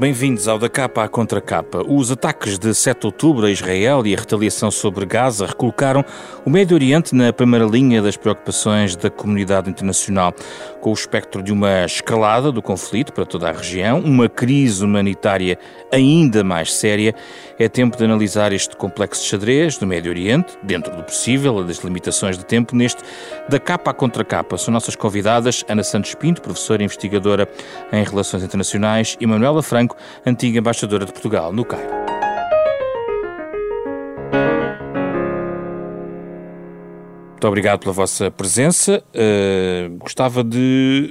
[0.00, 1.82] Bem-vindos ao Da Capa à Contra Capa.
[1.86, 6.02] Os ataques de 7 de outubro a Israel e a retaliação sobre Gaza recolocaram
[6.42, 10.32] o Médio Oriente na primeira linha das preocupações da comunidade internacional,
[10.80, 15.58] com o espectro de uma escalada do conflito para toda a região, uma crise humanitária
[15.92, 17.14] ainda mais séria.
[17.58, 21.84] É tempo de analisar este complexo de xadrez do Médio Oriente, dentro do possível, das
[21.84, 23.02] limitações de tempo, neste
[23.50, 24.56] Da Capa à Contra Capa.
[24.56, 27.46] São nossas convidadas Ana Santos Pinto, professora e investigadora
[27.92, 32.00] em Relações Internacionais, e Manuela Franco, Franco, antiga embaixadora de Portugal no Cairo.
[37.30, 39.02] Muito obrigado pela vossa presença.
[39.14, 40.58] Uh, gostava de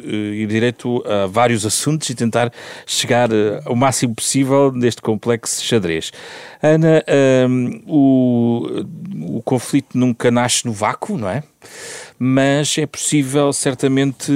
[0.06, 2.54] uh, ir direito a vários assuntos e tentar
[2.86, 6.12] chegar uh, ao máximo possível neste complexo xadrez.
[6.62, 7.04] Ana,
[7.88, 8.86] o,
[9.38, 11.42] o conflito nunca nasce no vácuo, não é?
[12.20, 14.32] Mas é possível certamente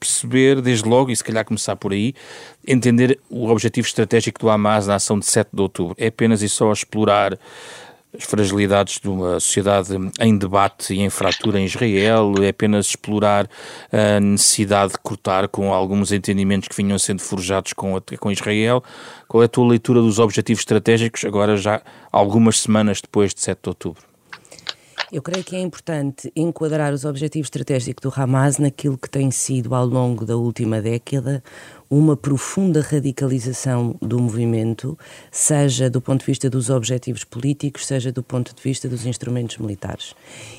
[0.00, 2.14] perceber desde logo, e se calhar começar por aí,
[2.66, 5.94] entender o objetivo estratégico do Hamas na ação de 7 de outubro.
[5.98, 7.38] É apenas e só explorar
[8.16, 13.48] as fragilidades de uma sociedade em debate e em fratura em Israel, é apenas explorar
[13.90, 18.82] a necessidade de cortar com alguns entendimentos que vinham sendo forjados com, com Israel.
[19.26, 23.60] Qual é a tua leitura dos objetivos estratégicos, agora já algumas semanas depois de 7
[23.62, 24.11] de outubro?
[25.12, 29.74] Eu creio que é importante enquadrar os objetivos estratégicos do Hamas naquilo que tem sido,
[29.74, 31.44] ao longo da última década,
[31.90, 34.98] uma profunda radicalização do movimento,
[35.30, 39.58] seja do ponto de vista dos objetivos políticos, seja do ponto de vista dos instrumentos
[39.58, 40.14] militares.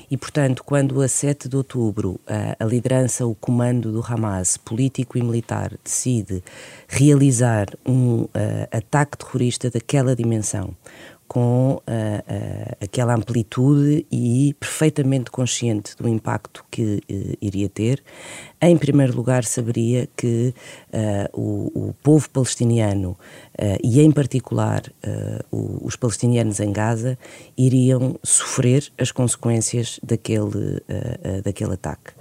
[0.08, 5.22] E, portanto, quando a 7 de outubro a, liderança, o comando do Hamas, político e
[5.24, 6.44] militar, decide
[6.86, 8.28] realizar um uh,
[8.70, 10.76] ataque terrorista daquela dimensão,
[11.26, 18.02] com uh, uh, aquela amplitude e perfeitamente consciente do impacto que uh, iria ter.
[18.60, 20.54] Em primeiro lugar, saberia que
[21.34, 23.14] o, o, povo palestiniano
[23.82, 24.82] e, em particular,
[25.52, 27.18] o, os palestinianos em Gaza
[27.58, 30.80] iriam sofrer as consequências daquele,
[31.44, 32.12] daquele ataque.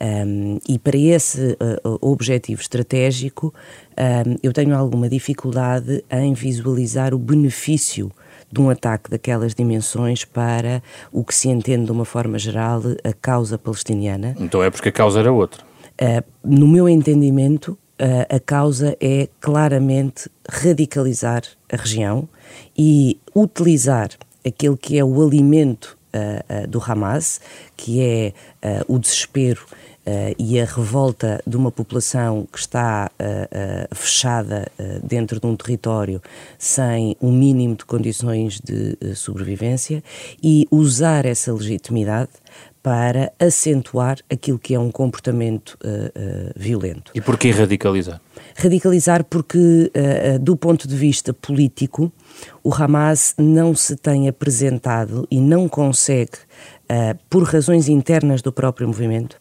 [0.00, 3.52] Um, e para esse uh, objetivo estratégico,
[3.98, 8.10] um, eu tenho alguma dificuldade em visualizar o benefício
[8.52, 13.12] de um ataque daquelas dimensões para o que se entende de uma forma geral a
[13.12, 14.34] causa palestiniana.
[14.38, 15.62] Então é porque a causa era outra.
[16.00, 22.28] Uh, no meu entendimento, uh, a causa é claramente radicalizar a região
[22.76, 24.10] e utilizar
[24.44, 27.40] aquele que é o alimento uh, do Hamas,
[27.76, 28.32] que é
[28.88, 29.64] o desespero
[30.06, 34.66] Uh, e a revolta de uma população que está uh, uh, fechada
[35.04, 36.22] dentro de um território
[36.58, 40.02] sem um mínimo de condições de sobrevivência
[40.42, 42.30] e usar essa legitimidade
[42.82, 45.78] para acentuar aquilo que é um comportamento
[46.56, 47.12] violento.
[47.14, 48.18] E porquê radicalizar?
[48.56, 49.92] Radicalizar porque,
[50.40, 52.10] do ponto de vista político,
[52.64, 56.38] o Hamas não se tem apresentado e não consegue
[56.90, 59.36] uh, por razões internas do próprio movimento,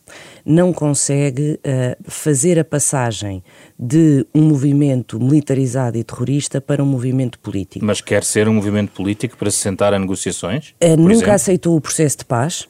[0.45, 3.43] não consegue uh, fazer a passagem
[3.77, 7.83] de um movimento militarizado e terrorista para um movimento político.
[7.83, 10.73] Mas quer ser um movimento político para se sentar a negociações?
[10.83, 11.33] Uh, nunca exemplo?
[11.33, 12.67] aceitou o processo de paz.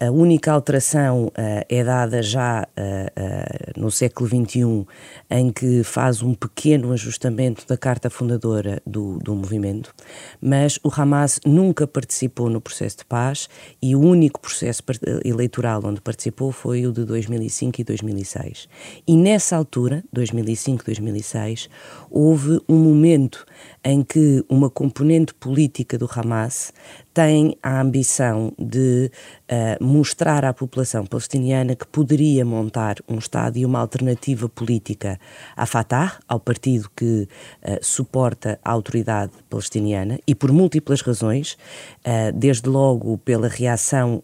[0.00, 1.32] A única alteração uh,
[1.68, 4.86] é dada já uh, no século XXI,
[5.30, 9.94] em que faz um pequeno ajustamento da carta fundadora do, do movimento,
[10.40, 13.50] mas o Hamas nunca participou no processo de paz
[13.82, 14.82] e o único processo
[15.24, 18.66] eleitoral onde participou foi o de 2005 e 2006.
[19.06, 21.68] E nessa altura, 2005-2006,
[22.10, 23.44] houve um momento
[23.84, 26.72] em que uma componente política do Hamas
[27.20, 29.10] tem a ambição de
[29.50, 35.20] uh, mostrar à população palestiniana que poderia montar um Estado e uma alternativa política
[35.54, 37.28] à Fatah, ao partido que
[37.62, 41.58] uh, suporta a autoridade palestiniana, e por múltiplas razões,
[42.06, 44.22] uh, desde logo pela reação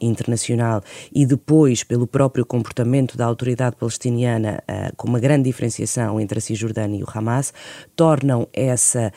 [0.00, 0.82] internacional
[1.14, 4.62] e depois pelo próprio comportamento da autoridade palestiniana,
[4.96, 7.52] com uma grande diferenciação entre a Cisjordânia e o Hamas,
[7.96, 9.12] tornam essa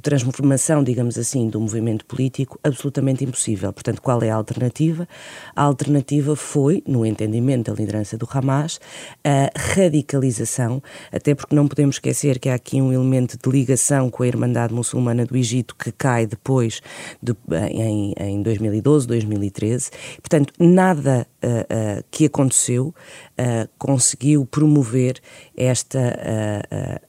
[0.00, 3.72] transformação, digamos assim, assim do movimento político absolutamente impossível.
[3.72, 5.06] Portanto, qual é a alternativa?
[5.54, 8.80] A alternativa foi, no entendimento da liderança do Hamas,
[9.22, 14.22] a radicalização, até porque não podemos esquecer que há aqui um elemento de ligação com
[14.22, 16.80] a Irmandade Muçulmana do Egito que cai depois,
[17.22, 17.34] de,
[17.70, 19.90] em, em 2012, 2013.
[20.20, 22.94] Portanto, nada uh, uh, que aconteceu
[23.38, 25.20] uh, conseguiu promover
[25.56, 25.98] esta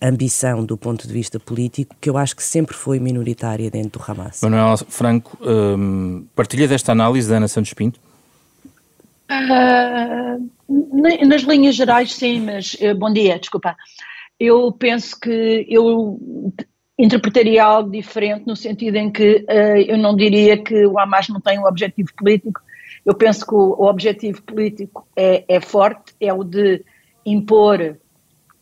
[0.02, 4.00] ambição do ponto de vista político, que eu acho que sempre foi minoritária dentro do
[4.08, 4.42] Hamas.
[4.42, 8.00] Manuel Franco, um, partilha desta análise da Ana Santos Pinto?
[11.28, 13.76] nas linhas gerais, sim, mas bom dia, desculpa.
[14.40, 16.18] Eu penso que eu
[16.98, 21.40] interpretaria algo diferente no sentido em que uh, eu não diria que o Hamas não
[21.40, 22.60] tem um objetivo político.
[23.06, 26.84] Eu penso que o, o objetivo político é, é, forte, é o de
[27.26, 27.98] impor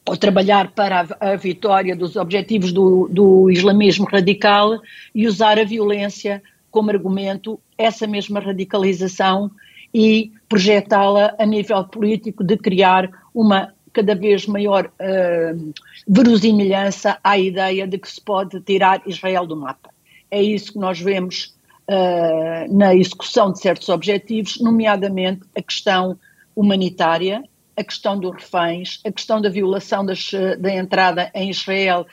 [0.08, 4.80] ou trabalhar para a, vitória dos objetivos do, do islamismo radical
[5.14, 9.50] e usar a violência como argumento, essa mesma radicalização
[9.94, 15.74] e projetá-la a nível político de criar uma cada vez maior uh,
[16.06, 19.90] verosimilhança à ideia de que se pode tirar Israel do mapa.
[20.30, 21.56] É isso que nós vemos
[21.90, 26.20] uh, na execução de certos objetivos, nomeadamente a questão
[26.54, 27.42] humanitária,
[27.78, 32.06] a questão dos reféns, a questão da violação das, da entrada em Israel.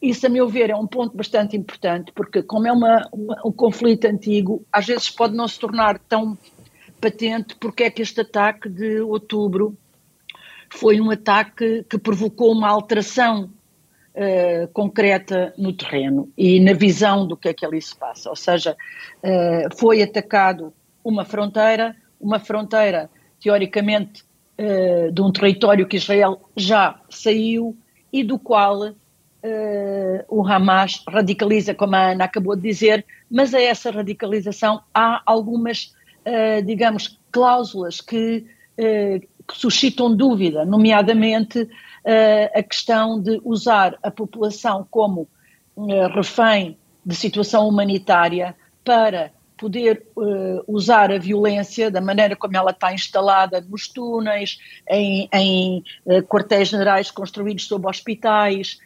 [0.00, 3.52] Isso, a meu ver, é um ponto bastante importante, porque, como é uma, uma, um
[3.52, 6.36] conflito antigo, às vezes pode não se tornar tão
[7.00, 9.76] patente porque é que este ataque de outubro
[10.70, 13.50] foi um ataque que provocou uma alteração
[14.14, 18.30] uh, concreta no terreno e na visão do que é que ali se passa.
[18.30, 18.76] Ou seja,
[19.22, 20.72] uh, foi atacado
[21.04, 23.10] uma fronteira, uma fronteira
[23.40, 24.24] teoricamente
[24.58, 27.76] uh, de um território que Israel já saiu
[28.12, 28.94] e do qual
[30.28, 35.94] o Hamas radicaliza, como a Ana acabou de dizer, mas a essa radicalização há algumas,
[36.64, 38.44] digamos, cláusulas que
[39.46, 41.68] que suscitam dúvida, nomeadamente uh,
[42.58, 45.28] a questão de usar a população como
[45.76, 52.70] uh, refém de situação humanitária para poder uh, usar a violência da maneira como ela
[52.70, 54.58] está instalada nos túneis,
[54.88, 55.84] em, em
[56.28, 58.78] quartéis generais construídos sob hospitais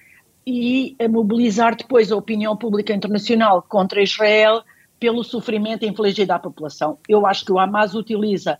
[0.46, 4.62] e a mobilizar depois a opinião pública internacional contra Israel
[4.98, 6.98] pelo sofrimento infligido à população.
[7.08, 8.58] Eu acho que o Hamas utiliza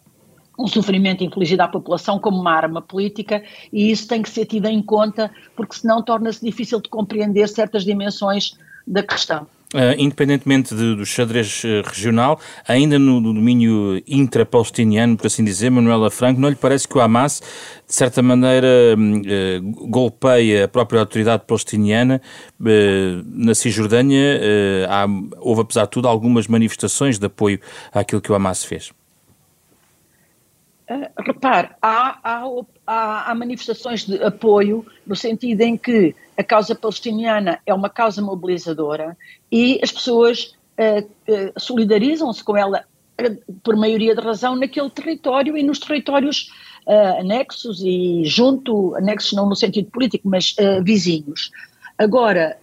[0.59, 3.43] um sofrimento infligido à população como uma arma política
[3.73, 7.85] e isso tem que ser tido em conta porque senão torna-se difícil de compreender certas
[7.85, 9.47] dimensões da questão.
[9.73, 15.71] Uh, independentemente de, do xadrez uh, regional, ainda no, no domínio intra-palestiniano, por assim dizer,
[15.71, 17.41] Manuela Franco, não lhe parece que o Hamas,
[17.87, 22.21] de certa maneira, uh, golpeia a própria autoridade palestiniana?
[22.59, 24.41] na Cisjordânia
[24.89, 25.07] há,
[25.39, 27.61] houve, apesar de tudo, algumas manifestações de apoio
[27.93, 28.91] àquilo que o Hamas fez.
[30.91, 32.45] Uh, repare, há, há,
[32.85, 38.21] há, há, manifestações de apoio no sentido em que a causa palestiniana é uma causa
[38.21, 39.17] mobilizadora
[39.53, 42.85] e as pessoas uh, uh, solidarizam-se com ela
[43.63, 46.51] por maioria de razão naquele território e nos territórios
[47.19, 51.51] anexos e junto, anexos não no sentido político, mas vizinhos.
[52.00, 52.56] Agora,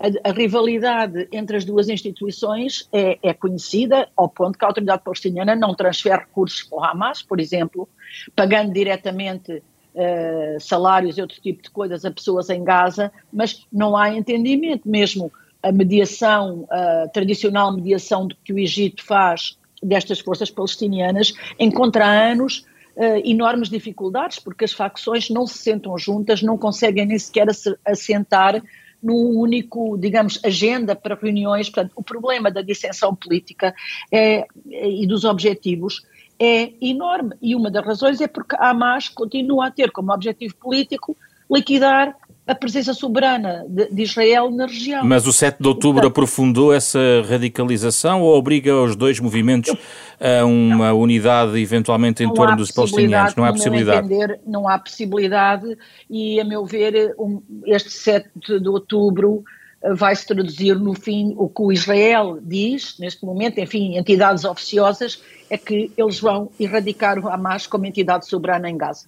[0.00, 5.04] a, a, rivalidade entre as duas instituições é, é, conhecida ao ponto que a autoridade
[5.04, 7.88] palestiniana não transfere recursos para o Hamas, por exemplo,
[8.34, 9.62] pagando diretamente
[9.94, 14.88] uh, salários e outro tipo de coisas a pessoas em Gaza, mas não há entendimento
[14.88, 15.30] mesmo.
[15.62, 22.68] A mediação, a tradicional mediação que o Egito faz destas forças palestinianas encontra há anos
[22.96, 27.46] Uh, enormes dificuldades, porque as facções não se sentam juntas, não conseguem nem sequer
[27.86, 28.60] assentar
[29.02, 31.68] num único, digamos, agenda para reuniões.
[31.68, 33.74] Portanto, o problema da dissensão política
[34.12, 36.02] é, e dos objetivos
[36.38, 37.34] é enorme.
[37.40, 41.16] E uma das razões é porque a Hamas continua a ter como objetivo político
[41.50, 42.16] liquidar
[42.50, 45.04] a presença soberana de, de, Israel na região.
[45.04, 49.74] Mas o 7 de outubro Portanto, aprofundou essa radicalização ou obriga os dois movimentos
[50.18, 53.36] a uma não, unidade eventualmente em torno dos palestinianos?
[53.36, 54.06] Não há possibilidade?
[54.06, 55.78] Entender, não há possibilidade
[56.08, 58.28] e, a meu ver, um, este 7
[58.60, 59.44] de outubro
[59.82, 64.44] eh, vai se traduzir no fim, o que o Israel diz neste momento, enfim, entidades
[64.44, 69.06] oficiosas, é que eles vão erradicar o Hamas como entidade soberana em Gaza.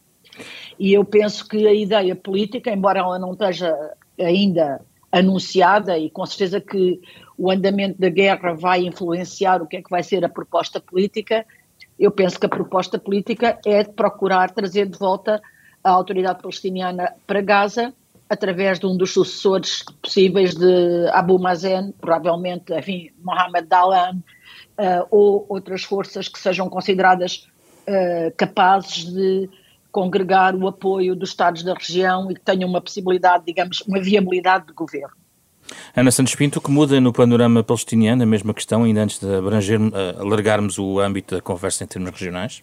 [0.78, 3.74] E eu penso que a ideia política, embora ela não esteja
[4.18, 7.00] ainda anunciada, e com certeza que
[7.36, 11.44] o andamento da guerra vai influenciar o que é que vai ser a proposta política,
[11.98, 15.40] eu penso que a proposta política é de procurar trazer de volta
[15.84, 17.92] a autoridade palestiniana para Gaza
[18.28, 24.22] através de um dos sucessores possíveis de Abu Mazen, provavelmente, enfim, Mohamed Dalan,
[24.78, 27.46] uh, ou outras forças que sejam consideradas
[27.86, 29.50] uh, capazes de
[29.92, 34.66] congregar o apoio dos Estados da região e que tenham uma possibilidade, digamos, uma viabilidade
[34.66, 35.14] de governo.
[35.94, 39.80] Ana Santos Pinto, que muda no panorama palestiniano a mesma questão, ainda antes de abranger,
[39.80, 42.62] uh, alargarmos o âmbito da conversa em termos regionais?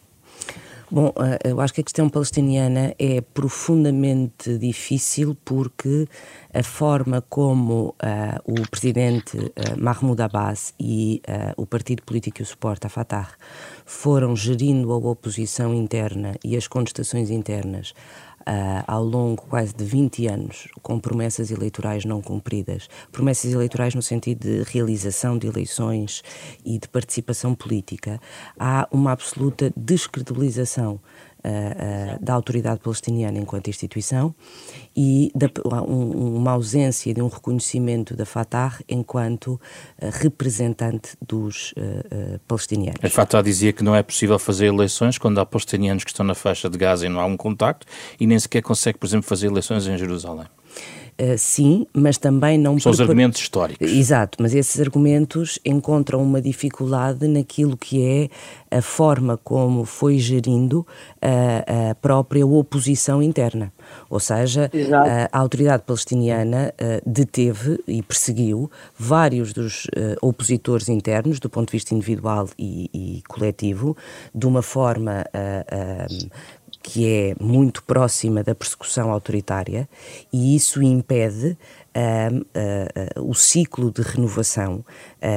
[0.92, 6.08] Bom, eh, eu acho que a questão palestiniana é profundamente difícil porque
[6.52, 12.42] a forma como uh, o presidente uh, Mahmoud Abbas e uh, o partido político que
[12.42, 13.30] o suporta, a Fatah,
[13.90, 17.90] foram gerindo a oposição interna e as contestações internas
[18.42, 24.04] uh, ao longo quase de 20 anos com promessas eleitorais não cumpridas, promessas eleitorais no
[24.04, 26.22] sentido de realização de eleições
[26.64, 28.22] e de participação política,
[28.60, 31.02] há uma absoluta descredibilização
[31.40, 34.34] uh, da autoridade palestiniana enquanto instituição
[34.96, 35.50] e da,
[35.84, 39.60] um, uma ausência de um reconhecimento da Fatah enquanto uh,
[40.12, 41.74] representante dos
[42.48, 43.00] palestinianos.
[43.04, 46.36] A Fatah dizia que não é possível fazer eleições quando há palestinianos que estão na
[46.36, 47.86] faixa de Gaza e não há um contacto
[48.20, 50.48] e nem sequer consegue, por exemplo, fazer eleições em Jerusalém.
[51.20, 52.80] Uh, sim, mas também não...
[52.80, 53.92] São os argumentos históricos.
[53.92, 60.86] Exato, mas esses argumentos encontram uma dificuldade naquilo que é a forma como foi gerindo
[61.22, 63.74] a, a própria oposição interna.
[64.10, 71.40] Ou seja, a, a, autoridade palestiniana uh, deteve e perseguiu vários dos uh, opositores internos,
[71.40, 73.98] do ponto de vista individual e, e coletivo,
[74.34, 75.26] de uma forma
[76.90, 79.88] que é muito próxima da persecução autoritária
[80.34, 81.56] e isso impede
[81.96, 84.84] uh, uh, o ciclo de renovação.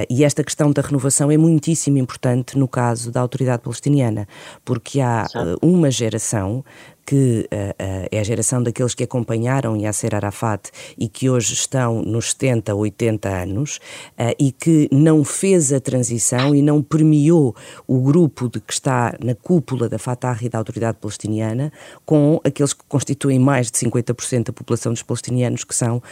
[0.08, 4.26] e esta questão da renovação é muitíssimo importante no caso da autoridade palestiniana,
[4.64, 5.26] porque há
[5.60, 6.64] uma geração
[7.04, 12.02] que uh, uh, é a geração daqueles que acompanharam Yasser Arafat e que hoje estão
[12.02, 13.76] nos 70, 80 anos
[14.18, 17.54] uh, e que não fez a transição e não premiou
[17.86, 21.72] o grupo de que está na cúpula da Fatah e da autoridade palestiniana
[22.04, 26.02] com aqueles que constituem mais de 50% da população dos palestinianos, que são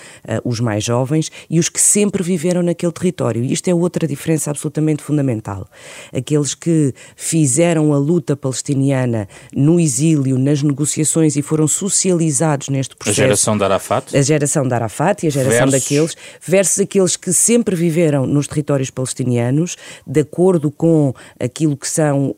[0.44, 3.42] os mais jovens e os que sempre viveram naquele território.
[3.42, 5.68] E isto é outra diferença absolutamente fundamental.
[6.12, 12.96] Aqueles que fizeram a luta palestiniana no exílio, nas negociações, negociações e foram socializados neste
[12.96, 13.20] processo.
[13.20, 14.16] A geração da Arafat?
[14.16, 15.82] A geração da Arafat e a geração versus...
[15.82, 22.30] daqueles, versus aqueles que sempre viveram nos territórios palestinianos, de acordo com aquilo que são
[22.30, 22.34] uh,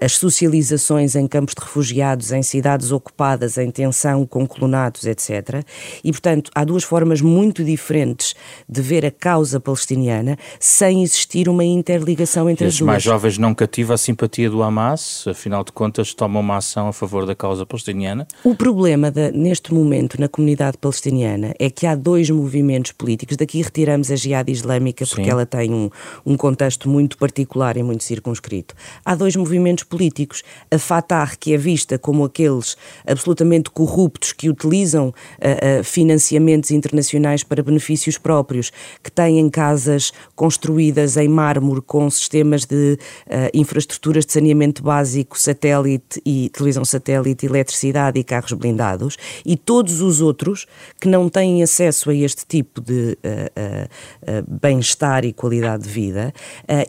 [0.00, 5.62] as socializações em campos de refugiados, em cidades ocupadas, em tensão com colonatos, etc.
[6.02, 8.34] E, portanto, há duas formas muito diferentes
[8.68, 12.80] de ver a causa palestiniana sem existir uma interligação entre as duas.
[12.80, 16.88] Os mais jovens não cativam a simpatia do Hamas, afinal de contas tomam uma ação
[16.88, 18.26] a favor da causa palestiniana palestiniana?
[18.44, 23.36] O problema de, neste momento na comunidade palestiniana é que há dois movimentos políticos.
[23.36, 25.30] Daqui retiramos a Jihad Islâmica porque Sim.
[25.30, 25.90] ela tem um,
[26.24, 28.74] um contexto muito particular e muito circunscrito.
[29.04, 30.42] Há dois movimentos políticos.
[30.70, 37.42] A Fatah, que é vista como aqueles absolutamente corruptos que utilizam uh, uh, financiamentos internacionais
[37.42, 38.70] para benefícios próprios,
[39.02, 46.20] que têm casas construídas em mármore com sistemas de uh, infraestruturas de saneamento básico, satélite
[46.24, 50.66] e televisão satélite, eletricidade e carros blindados, e todos os outros
[51.00, 53.88] que não têm acesso a este tipo de uh,
[54.30, 56.32] uh, bem-estar e qualidade de vida.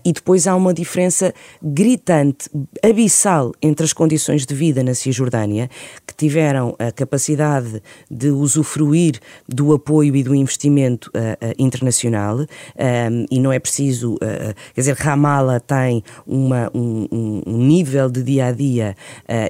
[0.06, 2.50] e depois há uma diferença gritante,
[2.84, 5.70] abissal, entre as condições de vida na Cisjordânia,
[6.06, 11.12] que tiveram a capacidade de usufruir do apoio e do investimento
[11.58, 12.46] internacional,
[13.30, 18.52] e não é preciso, quer dizer, Ramallah tem uma, um, um nível de dia a
[18.52, 18.96] dia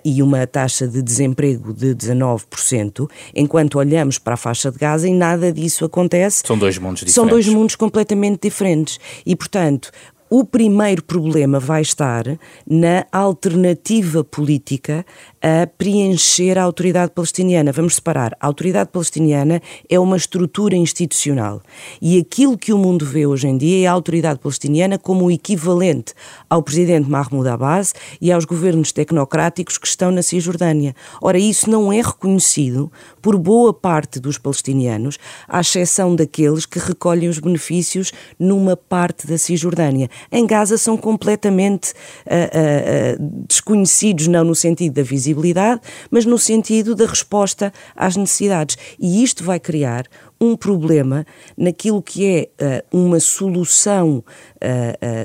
[0.04, 5.08] e uma taxa de desemprego desemprego de 19%, enquanto olhamos para a faixa de Gaza
[5.08, 6.44] e nada disso acontece.
[6.46, 7.16] São dois mundos diferentes.
[7.16, 9.00] São dois mundos completamente diferentes.
[9.26, 9.90] E, portanto,
[10.36, 12.24] o primeiro problema vai estar
[12.68, 15.06] na alternativa política
[15.40, 17.72] a preencher a autoridade palestiniana.
[17.72, 18.36] Vamos separar.
[18.40, 21.62] A autoridade palestiniana é uma estrutura institucional
[22.02, 25.30] e aquilo que o mundo vê hoje em dia é a autoridade palestiniana como o
[25.30, 26.16] equivalente
[26.50, 30.96] ao presidente Mahmoud Abbas e aos governos tecnocráticos que estão na Cisjordânia.
[31.22, 32.92] Ora, isso não é reconhecido
[33.24, 39.38] por boa parte dos palestinianos, à exceção daqueles que recolhem os benefícios numa parte da
[39.38, 41.94] Cisjordânia em Gaza são completamente
[42.26, 45.80] uh, uh, desconhecidos, não no sentido da visibilidade,
[46.12, 48.78] mas no sentido da resposta às necessidades.
[49.00, 50.06] E isto vai criar
[50.40, 51.26] um problema
[51.58, 52.26] naquilo que
[52.60, 54.24] é uh, uma solução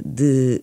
[0.04, 0.60] de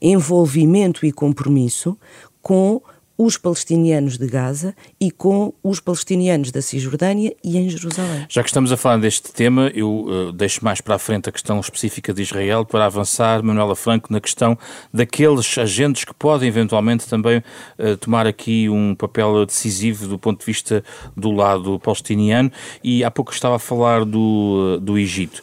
[0.00, 1.98] envolvimento e compromisso
[2.40, 2.80] com
[3.18, 8.26] os palestinianos de Gaza e com os palestinianos da Cisjordânia e em Jerusalém.
[8.28, 11.32] Já que estamos a falar deste tema, eu uh, deixo mais para a frente a
[11.32, 14.58] questão específica de Israel para avançar, Manuela Franco, na questão
[14.92, 17.38] daqueles agentes que podem eventualmente também
[17.78, 20.84] uh, tomar aqui um papel decisivo do ponto de vista
[21.16, 22.50] do lado palestiniano
[22.82, 25.42] e há pouco estava a falar do, do Egito.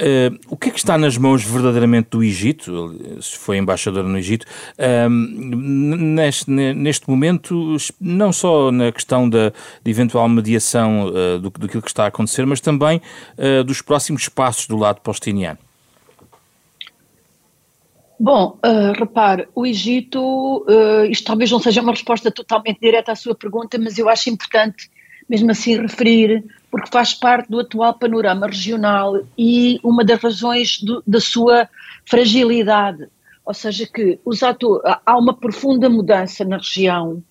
[0.00, 4.16] Uh, o que é que está nas mãos verdadeiramente do Egito, se foi embaixador no
[4.16, 4.46] Egito,
[4.78, 9.52] uh, neste, neste, momento, não só na questão da,
[9.84, 13.02] de eventual mediação uh, do, que está a acontecer, mas também
[13.66, 15.58] dos próximos passos do lado palestiniano?
[18.18, 20.64] Bom, uh, repare, o Egito,
[21.10, 24.90] isto talvez não seja uma resposta totalmente direta à sua pergunta, mas eu acho importante,
[25.28, 31.02] mesmo assim, referir, porque faz parte do atual panorama regional e uma das razões do,
[31.06, 31.68] da sua
[32.06, 33.08] fragilidade.
[33.44, 37.22] Ou seja, que os ator, há uma profunda mudança na região.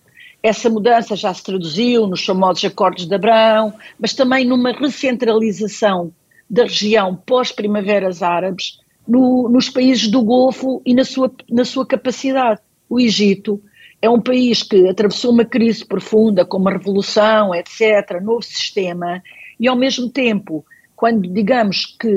[0.43, 6.11] Essa mudança já se traduziu nos famosos Acordos de Abrão, mas também numa recentralização
[6.49, 12.59] da região pós-primaveras árabes no, nos países do Golfo e na sua, na sua capacidade.
[12.89, 13.61] O Egito
[14.01, 19.21] é um país que atravessou uma crise profunda, com uma revolução, etc., novo sistema,
[19.59, 20.65] e ao mesmo tempo,
[20.95, 22.09] quando, digamos, que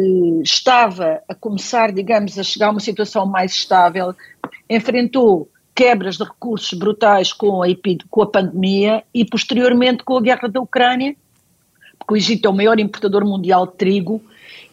[0.42, 4.14] estava a começar, digamos, a chegar a uma situação mais estável,
[4.68, 7.66] enfrentou quebras de recursos brutais com a,
[8.10, 11.16] com a pandemia e, posteriormente, com a guerra da Ucrânia,
[11.98, 14.22] porque o Egito é o maior importador mundial de trigo,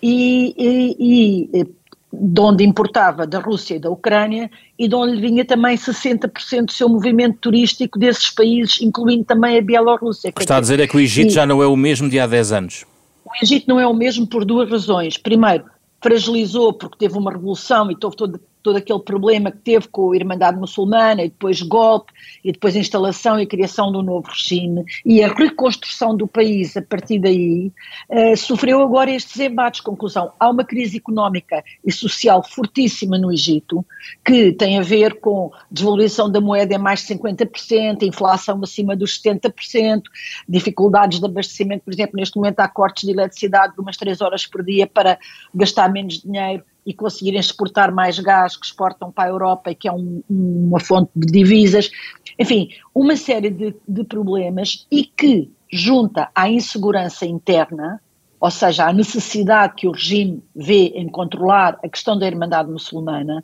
[0.01, 1.65] e, e, e
[2.11, 6.71] de onde importava da Rússia e da Ucrânia e de onde vinha também 60% do
[6.71, 10.29] seu movimento turístico desses países, incluindo também a Bielorrússia.
[10.29, 12.09] O que está a dizer é que o Egito e, já não é o mesmo
[12.09, 12.85] de há 10 anos.
[13.23, 15.17] O Egito não é o mesmo por duas razões.
[15.17, 15.65] Primeiro,
[16.01, 20.15] fragilizou porque teve uma revolução e teve todo, todo aquele problema que teve com a
[20.15, 22.11] Irmandade Muçulmana e depois golpe
[22.43, 27.19] e depois instalação e criação do novo regime e a reconstrução do país a partir
[27.19, 27.71] daí,
[28.09, 29.81] uh, sofreu agora estes embates.
[29.81, 33.85] Conclusão, há uma crise económica e social fortíssima no Egito
[34.25, 39.21] que tem a ver com desvalorização da moeda em mais de 50%, inflação acima dos
[39.21, 40.03] 70%,
[40.47, 44.45] dificuldades de abastecimento, por exemplo, neste momento há cortes de eletricidade de umas 3 horas
[44.45, 45.17] por dia para
[45.53, 49.87] gastar menos dinheiro e conseguirem exportar mais gás que exportam para a Europa e que
[49.87, 51.91] é um, uma fonte de divisas.
[52.39, 58.01] Enfim, uma série de, de problemas e que junta à insegurança interna,
[58.41, 63.43] ou seja, à necessidade que o regime vê em controlar a questão da Irmandade Muçulmana,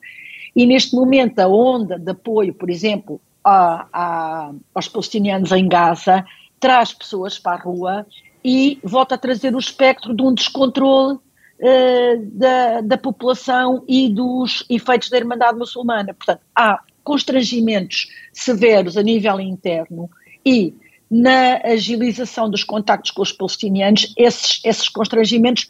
[0.55, 6.25] e neste momento a onda de apoio, por exemplo, a, a, aos palestinianos em Gaza,
[6.59, 8.07] traz pessoas para a rua
[8.43, 11.19] e volta a trazer o espectro de um descontrole
[11.59, 16.13] uh, da, da população e dos efeitos da Irmandade Muçulmana.
[16.13, 20.09] Portanto, há constrangimentos severos a nível interno
[20.45, 20.73] e
[21.09, 25.67] na agilização dos contactos com os palestinianos, esses, esses constrangimentos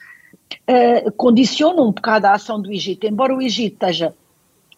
[0.70, 3.06] uh, condicionam um bocado a ação do Egito.
[3.06, 4.14] Embora o Egito esteja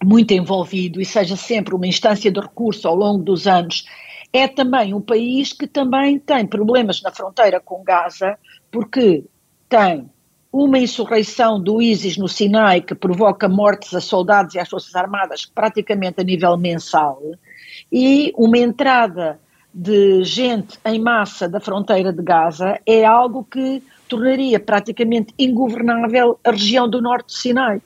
[0.03, 3.85] muito envolvido e seja sempre uma instância de recurso ao longo dos anos,
[4.33, 8.37] é também um país que também tem problemas na fronteira com Gaza,
[8.71, 9.23] porque
[9.69, 10.09] tem
[10.51, 15.45] uma insurreição do ISIS no Sinai que provoca mortes a soldados e às forças armadas
[15.45, 17.21] praticamente a nível mensal
[17.91, 19.39] e uma entrada
[19.73, 26.51] de gente em massa da fronteira de Gaza é algo que tornaria praticamente ingovernável a
[26.51, 27.81] região do norte do Sinai.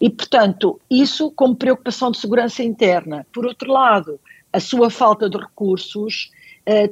[0.00, 3.26] E, portanto, isso como preocupação de segurança interna.
[3.32, 4.18] Por outro lado,
[4.52, 6.30] a sua falta de recursos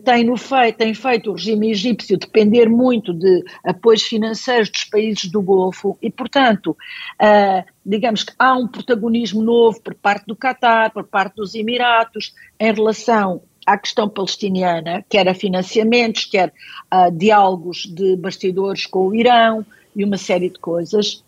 [0.04, 5.30] tem, no feito, tem feito o regime egípcio depender muito de apoios financeiros dos países
[5.30, 10.92] do Golfo e, portanto, uh, digamos que há um protagonismo novo por parte do Qatar,
[10.92, 16.54] por parte dos Emiratos, em relação à questão palestiniana, quer a financiamentos, quer
[16.90, 21.22] a diálogos de bastidores com o Irão e uma série de coisas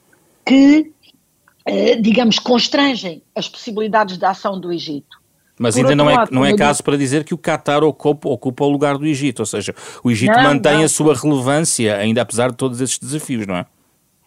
[0.46, 0.90] que,
[2.00, 5.17] digamos, constrangem as possibilidades de ação do Egito.
[5.58, 8.28] Mas Por ainda não é, lado, não é caso para dizer que o Qatar ocupa,
[8.28, 10.84] ocupa o lugar do Egito, ou seja, o Egito não, mantém não.
[10.84, 13.66] a sua relevância, ainda apesar de todos esses desafios, não é?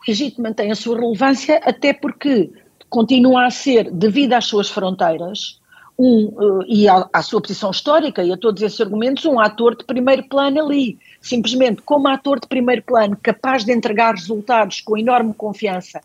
[0.06, 2.50] O Egito mantém a sua relevância até porque
[2.90, 5.60] continua a ser, devido às suas fronteiras,
[5.98, 9.78] um, uh, e à, à, sua posição histórica e a todos esses argumentos, um ator
[9.78, 10.98] de primeiro plano ali.
[11.22, 16.02] Simplesmente como ator de primeiro plano, capaz de entregar resultados com enorme confiança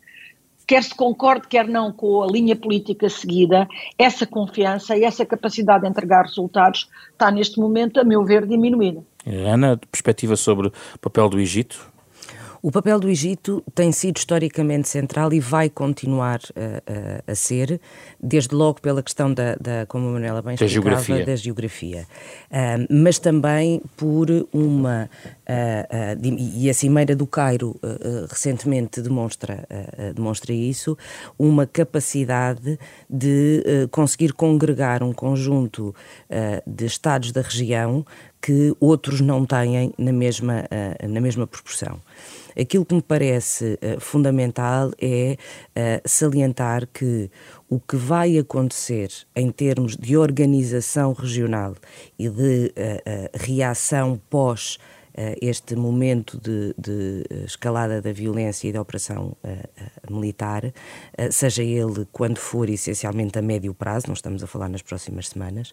[0.67, 5.83] quer se concorde, quer não com a linha política seguida, essa confiança e essa capacidade
[5.83, 9.03] de entregar resultados está neste momento, a meu ver, diminuída.
[9.27, 11.96] Ana, perspectiva sobre o papel do Egito?
[12.67, 17.81] O papel do Egito tem sido historicamente central e vai continuar a, a, a ser,
[18.21, 22.07] desde logo pela questão da, da como a Manuela bem explicava, da geografia, da geografia.
[22.51, 25.09] Uh, mas também por uma,
[25.49, 27.79] uh, uh, e a Cimeira do Cairo
[28.29, 29.65] recentemente demonstra,
[30.17, 30.99] demonstra isso,
[31.39, 32.77] uma capacidade
[33.09, 35.95] de conseguir congregar um conjunto
[36.67, 38.05] de Estados da região
[38.41, 40.65] que outros não têm na mesma,
[41.09, 42.01] na mesma proporção.
[42.59, 47.31] Aquilo que me parece uh, fundamental é uh, salientar que
[47.69, 51.75] o que vai acontecer em termos de organização regional
[52.19, 54.79] e de uh, reação pós
[55.41, 59.35] este momento de, de, escalada da violência e da operação
[60.11, 60.71] militar,
[61.31, 65.73] seja ele quando for essencialmente a médio prazo, não estamos a falar nas próximas semanas,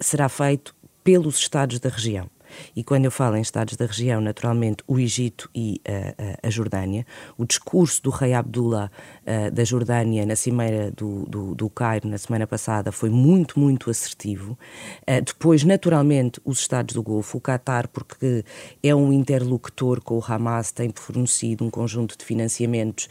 [0.00, 2.33] será feito pelos Estados da região.
[2.74, 7.06] E quando eu falo em Estados da região, naturalmente o Egito e uh, a Jordânia,
[7.36, 8.90] o discurso do rei Abdullah
[9.22, 13.90] uh, da Jordânia na cimeira do, do, do, Cairo na semana passada foi muito, muito
[13.90, 14.58] assertivo.
[15.02, 18.44] Uh, depois, naturalmente, os Estados do Golfo, o Qatar, porque
[18.82, 23.08] é um interlocutor com o Hamas, tem fornecido um conjunto de financiamentos,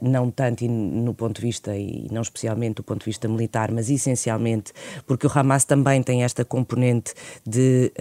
[0.00, 3.90] não tanto no ponto de vista, e não especialmente do ponto de vista militar, mas
[3.90, 4.72] essencialmente
[5.06, 7.14] porque o Hamas também tem esta componente
[7.46, 7.92] de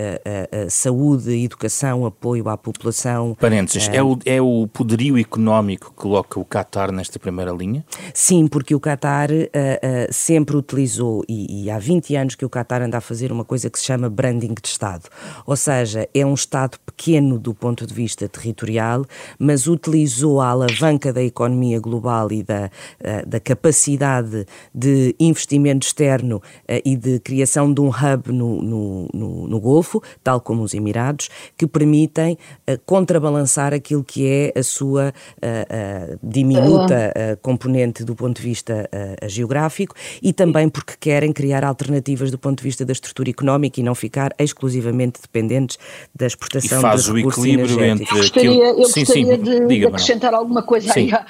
[0.71, 3.35] saúde, educação, apoio à população.
[3.39, 7.85] Parênteses, é, o, é o poderio económico que coloca o Qatar nesta primeira linha?
[8.13, 12.49] Sim, porque o Qatar uh, uh, sempre utilizou, e, e, há 20 anos que o
[12.49, 15.09] Qatar anda a fazer uma coisa que se chama branding de Estado.
[15.45, 19.05] Ou seja, é um Estado pequeno do ponto de vista territorial,
[19.37, 22.69] mas utilizou a alavanca da economia global e da,
[23.27, 26.41] da capacidade de investimento externo
[26.85, 30.73] e de criação de um hub no, no, no, no Golfo, tal como como os
[30.73, 32.37] Emirados, que permitem
[32.69, 38.89] uh, contrabalançar aquilo que é a sua uh, uh, diminuta componente do ponto de vista
[39.25, 43.83] geográfico e também porque querem criar alternativas do ponto de vista da estrutura económica e
[43.83, 45.77] não ficar exclusivamente dependentes
[46.13, 49.85] da exportação e faz o equilíbrio entre eu gostaria, eu sim, gostaria sim, de, de,
[49.85, 51.25] acrescentar alguma coisa aí à,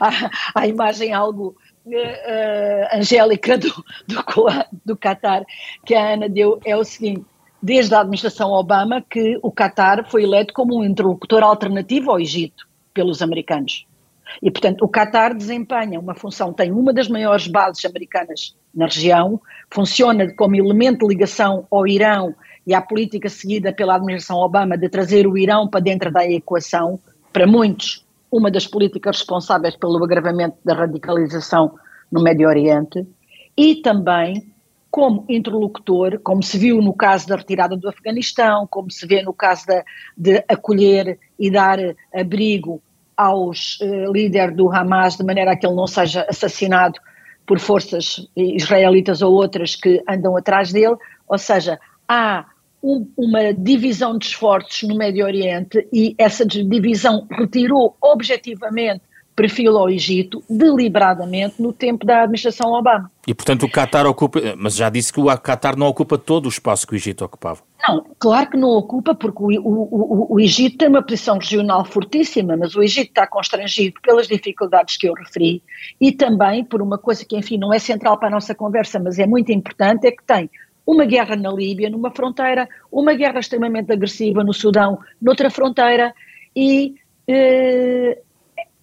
[0.00, 1.56] à, à imagem algo
[1.86, 3.68] uh, angélica do,
[4.06, 4.24] do,
[4.84, 5.44] do Qatar
[5.84, 6.60] que a Ana deu.
[6.64, 7.24] É o seguinte
[7.62, 12.66] desde a administração Obama que o Qatar foi eleito como um interlocutor alternativo ao Egito
[12.92, 13.86] pelos americanos.
[14.42, 19.40] E, portanto, o Qatar desempenha uma função, tem uma das maiores bases americanas na região,
[19.70, 22.34] funciona como elemento de ligação ao Irão
[22.66, 26.98] e à política seguida pela administração Obama de trazer o Irão para dentro da equação,
[27.32, 31.74] para muitos, uma das políticas responsáveis pelo agravamento da radicalização
[32.10, 33.06] no Médio Oriente,
[33.56, 34.51] e também
[34.92, 39.32] como interlocutor, como se viu no caso da retirada do Afeganistão, como se vê no
[39.32, 39.82] caso de,
[40.18, 41.78] de acolher e dar
[42.14, 42.82] abrigo
[43.16, 47.00] aos uh, líderes do Hamas, de maneira a que ele não seja assassinado
[47.46, 52.44] por forças israelitas ou outras que andam atrás dele, ou seja, há
[52.82, 59.02] um, uma divisão de esforços no Médio Oriente e essa divisão retirou objetivamente
[59.34, 63.10] perfil ao Egito deliberadamente no tempo da administração Obama.
[63.26, 66.48] E, portanto, o Qatar ocupa, mas já disse que o Qatar não ocupa todo o
[66.48, 67.60] espaço que o Egito ocupava.
[67.88, 71.84] Não, claro que não ocupa, porque o, o, o, o Egito tem uma posição regional
[71.84, 75.62] fortíssima, mas o Egito está constrangido pelas dificuldades que eu referi
[76.00, 79.18] e também por uma coisa que, enfim, não é central para a nossa conversa, mas
[79.18, 80.50] é muito importante, é que tem
[80.86, 86.12] uma guerra na Líbia, numa fronteira, uma guerra extremamente agressiva no Sudão, noutra fronteira,
[86.54, 86.94] e
[87.26, 88.18] eh,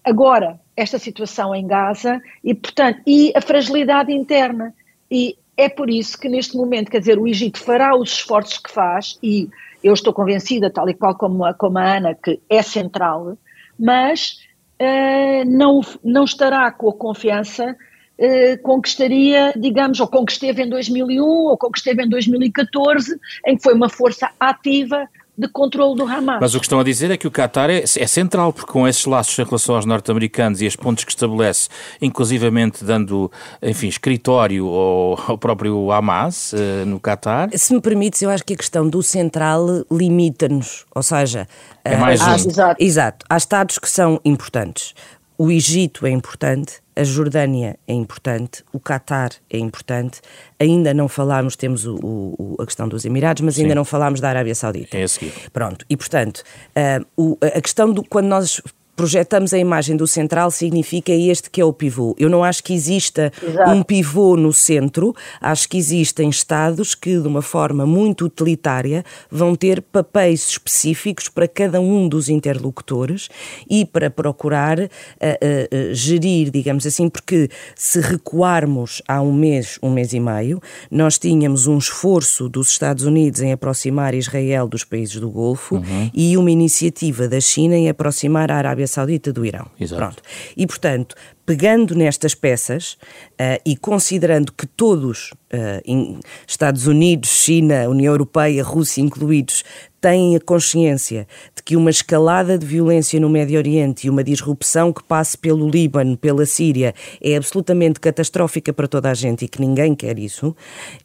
[0.10, 4.74] agora esta situação em Gaza e, portanto, e a fragilidade interna.
[5.12, 8.72] E é por isso que neste momento, quer dizer, o Egito fará os esforços que
[8.72, 9.50] faz e
[9.84, 13.38] eu estou convencida, tal e qual como a, como a Ana, que é central,
[13.78, 14.40] mas
[14.82, 17.76] uh, não, não estará com a confiança
[18.18, 22.04] uh, com que estaria, digamos, ou com que esteve em 2001 ou com que esteve
[22.04, 26.40] em 2014, em que foi uma força ativa de controle do Hamas.
[26.42, 28.86] Mas o que estão a dizer é que o Qatar é, é central, porque com
[28.86, 31.70] esses laços em relação aos norte-americanos e as pontes que estabelece,
[32.02, 37.50] inclusivamente dando, enfim, escritório ao, ao próprio Hamas uh, no Qatar.
[37.54, 41.48] Se me permites, eu acho que a questão do central limita-nos, ou seja...
[41.86, 42.36] É mais uh, um.
[42.36, 42.84] Exato.
[42.84, 43.26] exato.
[43.30, 44.94] Há Estados que são importantes.
[45.38, 50.20] O Egito é importante, a Jordânia é importante, o Catar é importante,
[50.60, 53.64] ainda não falámos, temos o, o, a questão dos Emirados, mas Sim.
[53.64, 54.98] ainda não falámos da Arábia Saudita.
[54.98, 55.34] É a seguir.
[55.54, 56.44] Pronto, e portanto,
[56.76, 58.62] uh, o, a questão do quando nós
[59.00, 62.14] projetamos a imagem do central significa este que é o pivô.
[62.20, 63.72] Eu não acho que exista Exato.
[63.72, 69.56] um pivô no centro, acho que existem Estados que, de uma forma muito utilitária, vão
[69.56, 73.30] ter papéis específicos para cada um dos interlocutores
[73.70, 79.92] e para procurar uh, uh, gerir, digamos assim, porque se recuarmos há um mês, um
[79.92, 85.16] mês e meio, nós tínhamos um esforço dos Estados Unidos em aproximar Israel dos países
[85.22, 86.12] do Golfo uhum.
[86.14, 89.68] e uma iniciativa da China em aproximar a Arábia Saudita do Irão.
[89.80, 90.02] Exato.
[90.02, 90.24] Pronto.
[90.56, 98.14] E, portanto, pegando nestas peças uh, e considerando que todos uh, Estados Unidos, China, União
[98.14, 99.64] Europeia, Rússia incluídos,
[100.02, 104.92] têm a consciência de que uma escalada de violência no Médio Oriente e uma disrupção
[104.92, 109.62] que passe pelo Líbano, pela Síria, é absolutamente catastrófica para toda a gente e que
[109.62, 110.56] ninguém quer isso,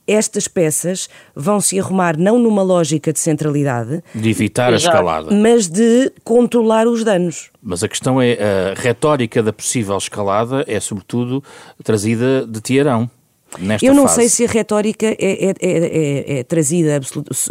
[0.07, 5.69] estas peças vão se arrumar não numa lógica de centralidade, de evitar a escalada, mas
[5.69, 7.51] de controlar os danos.
[7.63, 11.43] Mas a questão é a retórica da possível escalada é sobretudo
[11.83, 13.11] trazida de Teherão.
[13.59, 14.15] Nesta Eu não fase.
[14.15, 17.01] sei se a retórica é, é, é, é trazida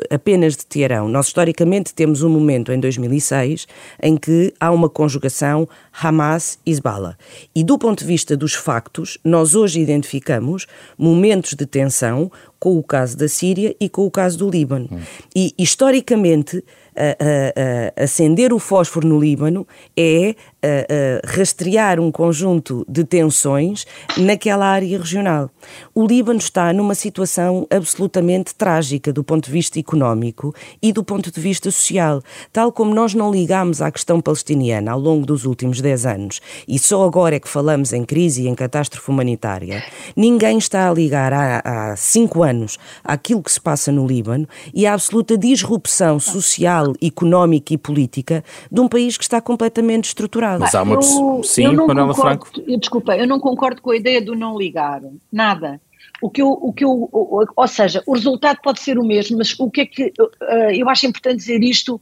[0.10, 1.08] apenas de Teherão.
[1.08, 3.68] Nós, historicamente, temos um momento em 2006
[4.02, 5.68] em que há uma conjugação
[6.02, 7.18] Hamas-Hezbollah.
[7.56, 12.84] E do ponto de vista dos factos, nós hoje identificamos momentos de tensão com o
[12.84, 14.88] caso da Síria e com o caso do Líbano.
[14.92, 15.00] Hum.
[15.36, 16.64] E, historicamente,
[16.96, 23.86] a, a, acender o fósforo no Líbano é a, rastrear um conjunto de tensões
[24.18, 25.50] naquela área regional.
[25.94, 31.32] O Líbano está numa situação absolutamente trágica do ponto de vista económico e do ponto
[31.32, 32.22] de vista social,
[32.52, 36.80] tal como nós não ligámos à questão palestiniana ao longo dos últimos 10 anos e
[36.80, 39.84] só agora é que falamos em crise e em catástrofe humanitária.
[40.16, 44.94] Ninguém está a ligar há 5 anos àquilo que se passa no Líbano e à
[44.94, 50.53] absoluta disrupção social, económica e política de um país que está completamente estruturado.
[50.60, 50.96] Mas há uma...
[50.96, 52.50] Eu, Sim, eu Manuela Franco.
[52.68, 55.82] Eu, desculpa, eu não concordo com a ideia do não ligar, nada.
[56.22, 59.60] O que eu, o que eu, ou seja, o resultado pode ser o mesmo, mas
[59.60, 62.00] o que é que eh, eu acho importante dizer isto,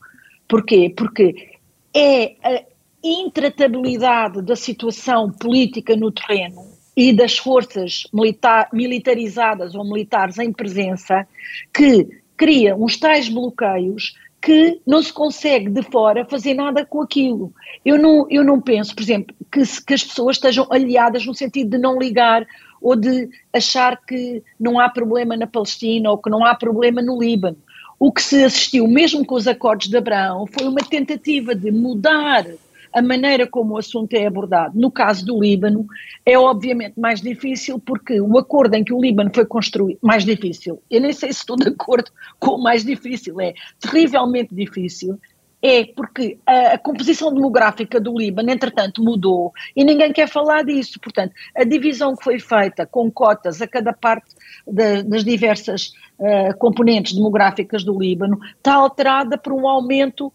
[0.47, 0.93] porquê?
[0.95, 1.57] Porque
[1.95, 2.63] é a
[3.03, 6.63] intratabilidade da situação política no terreno
[6.95, 11.27] e das forças militar, militarizadas ou militares em presença
[11.73, 17.53] que cria uns tais bloqueios que não se consegue de fora fazer nada com aquilo.
[17.85, 21.69] Eu não, eu não penso, por exemplo, que, que as pessoas estejam aliadas no sentido
[21.69, 22.47] de não ligar
[22.81, 27.21] ou de achar que não há problema na Palestina ou que não há problema no
[27.21, 27.57] Líbano.
[27.99, 32.47] O que se assistiu, mesmo com os acordos de Abraão, foi uma tentativa de mudar
[32.93, 34.79] a maneira como o assunto é abordado.
[34.79, 35.85] No caso do Líbano,
[36.25, 40.81] é obviamente mais difícil porque o acordo em que o Líbano foi construído, mais difícil,
[40.89, 45.19] eu nem sei se estou de acordo com o mais difícil, é terrivelmente difícil,
[45.61, 50.99] é porque a, a, composição demográfica do Líbano, entretanto, mudou e ninguém quer falar disso.
[50.99, 56.57] Portanto, a divisão que foi feita com cotas a cada parte de, das diversas uh,
[56.57, 60.33] componentes demográficas do Líbano está alterada por um aumento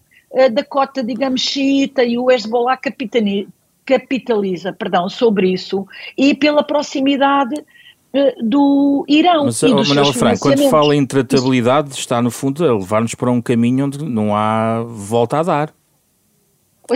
[0.49, 2.77] da cota, digamos, xiita e o Hezbollah
[3.85, 5.87] capitaliza perdão, sobre isso
[6.17, 7.55] e pela proximidade
[8.13, 9.45] eh, do Irão.
[9.45, 13.31] Mas, e dos Manuela Franco, quando fala em tratabilidade, está no fundo a levar-nos para
[13.31, 15.73] um caminho onde não há volta a dar.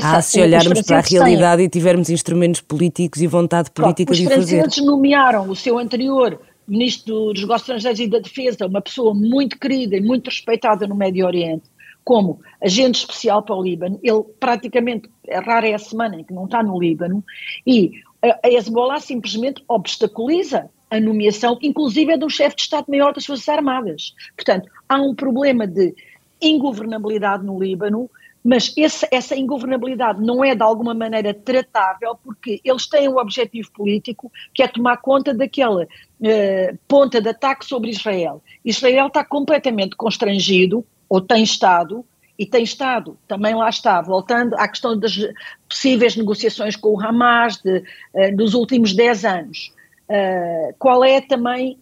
[0.01, 1.65] ah, se olharmos para a realidade têm.
[1.65, 4.41] e tivermos instrumentos políticos e vontade política Pronto, de fazer.
[4.41, 9.13] Os franceses nomearam o seu anterior ministro dos negócios estrangeiros e da defesa, uma pessoa
[9.13, 11.63] muito querida e muito respeitada no Médio Oriente,
[12.03, 13.99] como agente especial para o Líbano.
[14.01, 15.09] Ele praticamente,
[15.45, 17.23] rara é a semana em que não está no Líbano,
[17.65, 23.47] e a Hezbollah simplesmente obstaculiza a nomeação, inclusive é do chefe de Estado-Maior das Forças
[23.47, 24.13] Armadas.
[24.35, 25.95] Portanto, há um problema de
[26.41, 28.09] ingovernabilidade no Líbano,
[28.43, 33.71] mas esse, essa ingovernabilidade não é de alguma maneira tratável, porque eles têm um objetivo
[33.71, 38.43] político que é tomar conta daquela uh, ponta de ataque sobre Israel.
[38.65, 42.05] Israel está completamente constrangido, ou tem estado,
[42.39, 45.19] e tem estado, também lá está, voltando à questão das
[45.67, 49.73] possíveis negociações com o Hamas de, uh, dos últimos 10 anos.
[50.09, 51.77] Uh, qual é também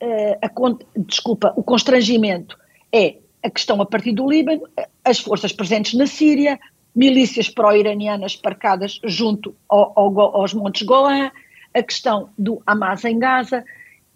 [0.00, 2.56] uh, a, desculpa, o constrangimento?
[2.92, 4.62] É a questão a partir do Líbano,
[5.04, 6.58] as forças presentes na Síria,
[6.94, 11.32] milícias pró-iranianas parcadas junto ao, ao, aos Montes Golã,
[11.74, 13.64] a questão do Hamas em Gaza.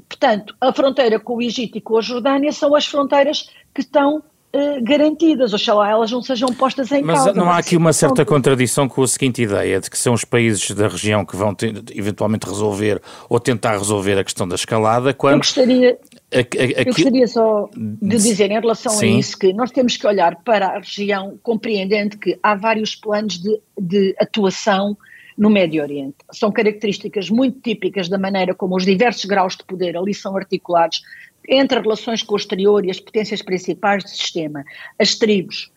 [0.08, 4.22] Portanto, a fronteira com o Egito e com a Jordânia são as fronteiras que estão
[4.50, 7.34] Uh, garantidas, oxalá elas não sejam postas em Mas causa.
[7.34, 10.24] Mas não há aqui uma certa contradição com a seguinte ideia, de que são os
[10.24, 15.12] países da região que vão ter, eventualmente resolver ou tentar resolver a questão da escalada,
[15.12, 15.34] quando...
[15.34, 15.98] Eu gostaria,
[16.32, 19.16] a, a, a, eu gostaria só de dizer em relação sim.
[19.16, 23.38] a isso que nós temos que olhar para a região compreendendo que há vários planos
[23.38, 24.96] de, de atuação
[25.38, 26.16] no Médio Oriente.
[26.32, 31.00] São características muito típicas da maneira como os diversos graus de poder ali são articulados,
[31.48, 34.64] entre as relações com o exterior e as potências principais do sistema,
[34.98, 35.70] as tribos,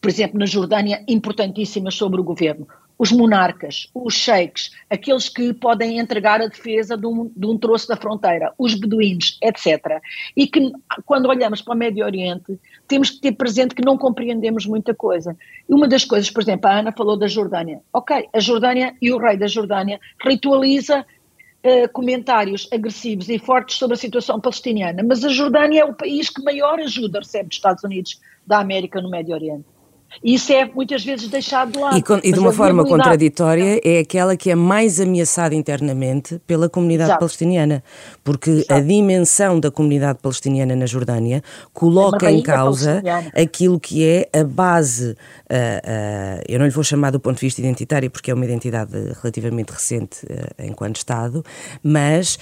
[0.00, 2.66] por exemplo, na Jordânia, importantíssimas sobre o governo,
[2.98, 7.88] os monarcas, os sheiks, aqueles que podem entregar a defesa de um, de um troço
[7.88, 10.00] da fronteira, os beduínos, etc.
[10.36, 10.72] E que,
[11.04, 15.36] quando olhamos para o Médio Oriente, temos que ter presente que não compreendemos muita coisa.
[15.68, 17.80] E uma das coisas, por exemplo, a Ana falou da Jordânia.
[17.92, 23.94] Ok, a Jordânia e o rei da Jordânia ritualiza uh, comentários agressivos e fortes sobre
[23.94, 27.82] a situação palestiniana, mas a Jordânia é o país que maior ajuda recebe dos Estados
[27.82, 29.73] Unidos da América no Médio Oriente.
[30.22, 31.96] Isso é muitas vezes deixado de lado.
[31.96, 36.68] E, com, e de uma forma contraditória é aquela que é mais ameaçada internamente pela
[36.68, 37.20] comunidade Exato.
[37.20, 37.82] palestiniana,
[38.22, 38.74] porque Exato.
[38.74, 43.02] a dimensão da comunidade palestiniana na Jordânia coloca é em causa
[43.34, 47.40] aquilo que é a base, uh, uh, eu não lhe vou chamar do ponto de
[47.40, 51.44] vista identitário, porque é uma identidade relativamente recente uh, enquanto Estado,
[51.82, 52.38] mas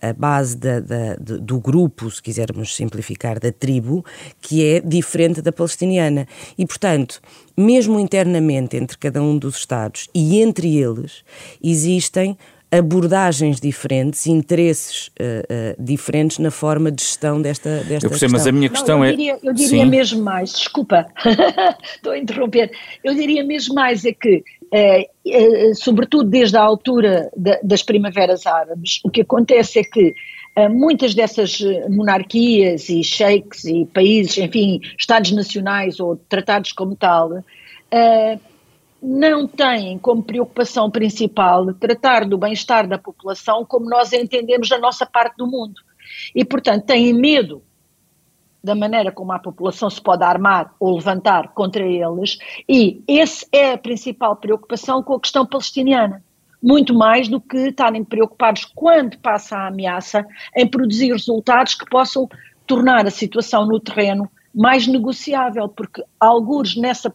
[0.00, 4.04] a base da, da, do grupo, se quisermos simplificar, da tribo,
[4.40, 6.26] que é diferente da palestiniana.
[6.58, 7.20] E, portanto,
[7.56, 11.22] mesmo internamente entre cada um dos Estados e entre eles,
[11.62, 12.36] existem
[12.70, 15.12] abordagens diferentes, interesses uh,
[15.80, 18.30] uh, diferentes na forma de gestão desta, desta eu percebo, questão.
[18.32, 19.16] Mas a minha questão Não, eu é...
[19.16, 19.86] Diria, eu diria Sim.
[19.86, 21.06] mesmo mais, desculpa,
[21.96, 22.70] estou a interromper,
[23.02, 25.08] eu diria mesmo mais é que, eh,
[25.74, 27.30] sobretudo desde a altura
[27.62, 30.14] das primaveras árabes, o que acontece é que
[30.66, 37.44] muitas dessas eh, monarquias e sheiks e países, enfim, Estados nacionais ou tratados como tal,
[37.90, 38.38] eh,
[39.02, 45.04] não têm como preocupação principal tratar do bem-estar da população como nós entendemos na nossa
[45.04, 45.80] parte do mundo.
[46.34, 47.62] E, portanto, têm medo
[48.64, 53.72] da maneira como a população se pode armar ou levantar contra eles, e essa é
[53.72, 56.24] a principal preocupação com a questão palestiniana
[56.62, 62.28] muito mais do que estarem preocupados quando passa a ameaça em produzir resultados que possam
[62.66, 67.12] tornar a situação no terreno mais negociável, porque alguns nessa,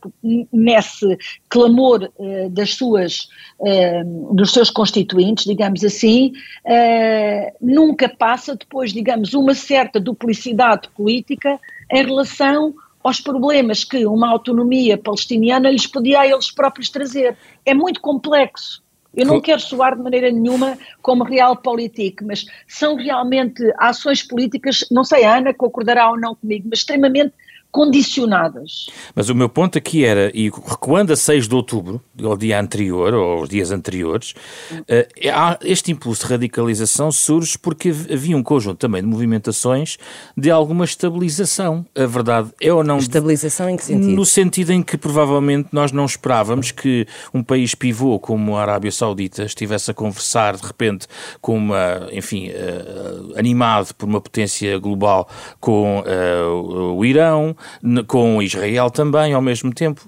[0.52, 1.18] nesse
[1.50, 3.28] clamor uh, das suas,
[3.60, 6.34] uh, dos seus constituintes, digamos assim,
[6.66, 11.60] uh, nunca passa depois, digamos, uma certa duplicidade política
[11.92, 17.38] em relação aos problemas que uma autonomia palestiniana lhes podia a eles próprios trazer.
[17.66, 18.83] É muito complexo.
[19.16, 25.04] Eu não quero soar de maneira nenhuma como realpolitik, mas são realmente ações políticas, não
[25.04, 27.34] sei, a Ana concordará ou não comigo, mas extremamente
[27.74, 28.86] condicionadas.
[29.16, 33.16] Mas o meu ponto aqui era, e recuando a 6 de outubro, ao dia anterior,
[33.16, 34.36] ou aos dias anteriores,
[34.72, 39.98] uh, este impulso de radicalização surge porque havia um conjunto também de movimentações
[40.38, 41.84] de alguma estabilização.
[41.96, 43.00] A verdade é ou não...
[43.00, 44.12] Estabilização em que sentido?
[44.12, 48.92] No sentido em que provavelmente nós não esperávamos que um país pivô como a Arábia
[48.92, 51.08] Saudita estivesse a conversar de repente
[51.42, 55.28] com uma, enfim, uh, animado por uma potência global
[55.60, 57.56] com uh, o Irão,
[58.08, 60.02] com Israel também ao mesmo tempo.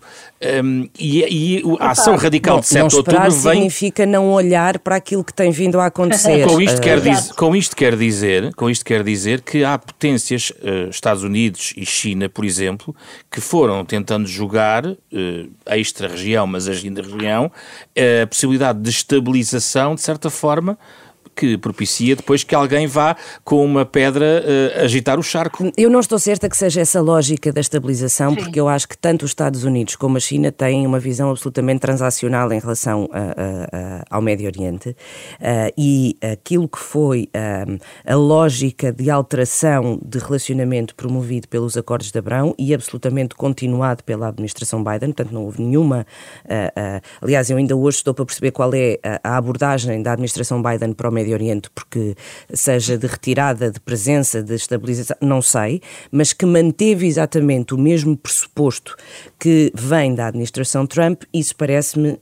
[0.64, 3.32] Um, e, e, a ação radical de 7 de outubro vem.
[3.32, 6.46] significa não olhar para aquilo que tem vindo a acontecer.
[6.48, 10.52] com, isto quer diz, com, isto quer dizer, com isto quer dizer que há potências,
[10.52, 12.96] uh, Estados Unidos e China, por exemplo,
[13.32, 14.98] que foram tentando jogar, uh,
[15.68, 17.52] extra-região, mas agindo a região,
[18.24, 20.78] a possibilidade de estabilização, de certa forma,
[21.36, 25.72] que propicia depois que alguém vá com uma pedra uh, agitar o charco.
[25.76, 28.38] Eu não estou certa que seja essa lógica da estabilização, Sim.
[28.38, 31.82] porque eu acho que tanto os Estados Unidos como a China têm uma visão absolutamente
[31.82, 34.96] transacional em relação a, a, a, ao Médio Oriente uh,
[35.78, 42.20] e aquilo que foi uh, a lógica de alteração de relacionamento promovido pelos Acordos de
[42.20, 46.06] Abrão e absolutamente continuado pela administração Biden, portanto não houve nenhuma.
[47.22, 51.10] aliás, eu ainda hoje estou para perceber qual é a abordagem da administração Biden para
[51.10, 52.16] o Médio Médio Oriente porque
[52.54, 58.16] seja de retirada de presença, de estabilização, não sei, mas que manteve exatamente o mesmo
[58.16, 58.96] pressuposto
[59.40, 62.20] que vem da administração Trump, isso parece-me uh,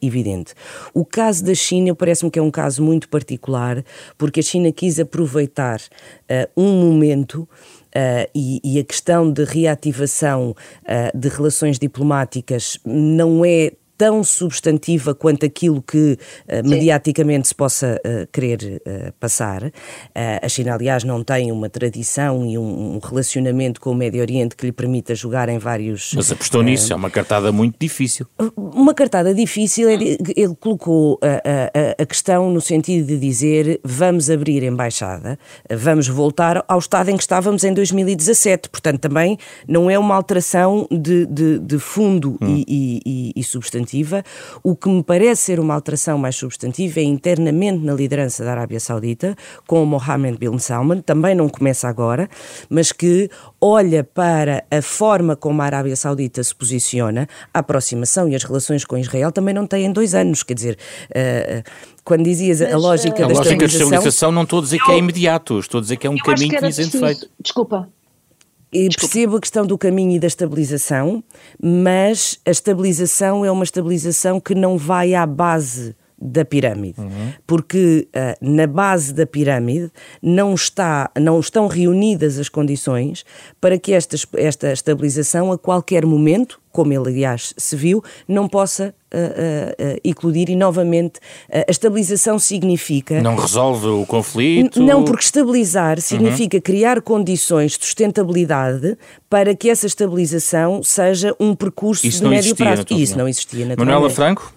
[0.00, 0.54] evidente.
[0.92, 3.82] O caso da China parece-me que é um caso muito particular,
[4.18, 7.48] porque a China quis aproveitar uh, um momento
[7.96, 15.14] Uh, e, e, a questão de reativação uh, de relações diplomáticas não é tão substantiva
[15.14, 19.72] quanto aquilo que uh, mediaticamente se possa uh, querer uh, passar.
[20.14, 24.56] a China, aliás, não tem uma tradição e um, um, relacionamento com o Médio Oriente
[24.56, 26.12] que lhe permita jogar em vários.
[26.14, 28.26] Mas apostou nisso, é uma cartada muito difícil.
[28.56, 34.30] Uma cartada difícil, ele, ele colocou a, a, a, questão no sentido de dizer vamos
[34.30, 35.38] abrir embaixada,
[35.70, 38.68] vamos voltar ao estado em que estávamos em 2017.
[38.68, 42.64] Portanto, também não é uma alteração de, de, de fundo hum.
[42.66, 44.24] e, e, e substantivo substantiva.
[44.62, 48.80] O que me parece ser uma alteração mais substantiva é internamente na liderança da Arábia
[48.80, 49.36] Saudita,
[49.66, 52.28] com o Mohammed bin Salman, também não começa agora,
[52.68, 53.30] mas que
[53.60, 58.84] olha para a forma como a Arábia Saudita se posiciona, a aproximação e as relações
[58.84, 60.78] com Israel também não têm dois anos, quer dizer.
[61.10, 61.62] Uh,
[62.04, 64.78] quando dizias Mas, a lógica uh, da a lógica de estabilização, não estou a dizer
[64.78, 67.28] que é imediato, estou a dizer que é um caminho que, que sendo feito.
[67.40, 67.88] Desculpa,
[68.96, 71.22] Percebo a questão do caminho e da estabilização,
[71.62, 75.94] mas a estabilização é uma estabilização que não vai à base
[76.24, 77.32] da pirâmide, uhum.
[77.46, 79.90] porque uh, na base da pirâmide
[80.22, 83.26] não, está, não estão reunidas as condições
[83.60, 88.94] para que esta, esta estabilização a qualquer momento, como ele aliás se viu, não possa
[89.12, 91.20] uh, uh, eclodir e novamente
[91.52, 93.20] a estabilização significa...
[93.20, 94.82] Não resolve o conflito?
[94.82, 96.62] Não, porque estabilizar significa uhum.
[96.62, 98.96] criar condições de sustentabilidade
[99.28, 102.84] para que essa estabilização seja um percurso Isso de médio prazo.
[102.90, 104.54] E isso não existia, Manuela Franco?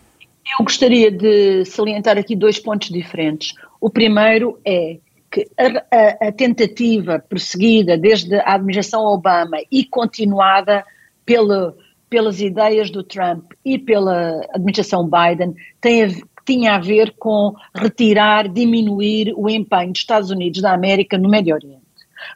[0.52, 3.54] Eu gostaria de salientar aqui dois pontos diferentes.
[3.82, 10.86] O primeiro é que a, a, a, tentativa perseguida desde a administração Obama e continuada
[11.26, 11.76] pela,
[12.10, 16.08] pelas ideias do Trump e pela administração Biden tem a,
[16.46, 21.54] tinha a ver com retirar, diminuir o empenho dos Estados Unidos da América no Médio
[21.54, 21.87] Oriente.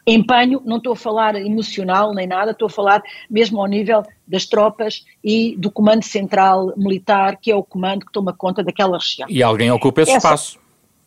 [0.06, 4.46] Empenho, não estou a falar emocional nem nada, estou a falar mesmo ao nível das
[4.46, 9.28] tropas e do comando central militar, que é o comando que toma conta daquela região.
[9.28, 10.58] E alguém ocupa esse Essa, espaço.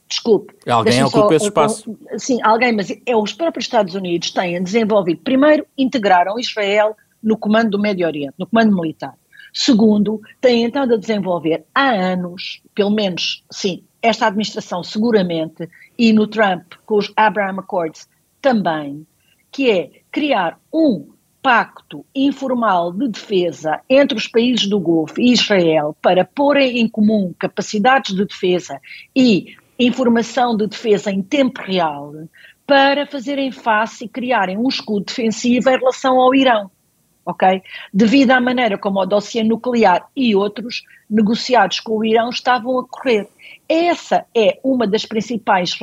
[0.08, 0.54] Desculpe.
[0.68, 1.98] Alguém ocupa só, esse espaço.
[2.18, 5.22] Sim, alguém, mas é os próprios Estados Unidos têm desenvolvido.
[5.24, 9.16] Primeiro, integraram Israel no comando do Médio Oriente, no comando militar.
[9.52, 15.68] Segundo, têm estado a desenvolver há anos, pelo menos, sim, esta administração seguramente,
[15.98, 18.08] e no Trump, com os Abraham Accords,
[18.46, 19.08] também,
[19.52, 21.08] que é criar um
[21.42, 27.34] pacto informal de defesa entre os países do Golfo e Israel para porem em comum
[27.40, 28.80] capacidades de defesa
[29.16, 32.14] e informação de defesa em tempo real
[32.68, 36.70] para fazerem face e criarem um escudo defensivo em relação ao Irão.
[37.26, 37.62] Ok?
[37.92, 42.88] Devido à maneira como o dossiê nuclear e outros negociados com o Irão estavam a
[42.88, 43.28] correr.
[43.68, 45.76] Essa é uma das principais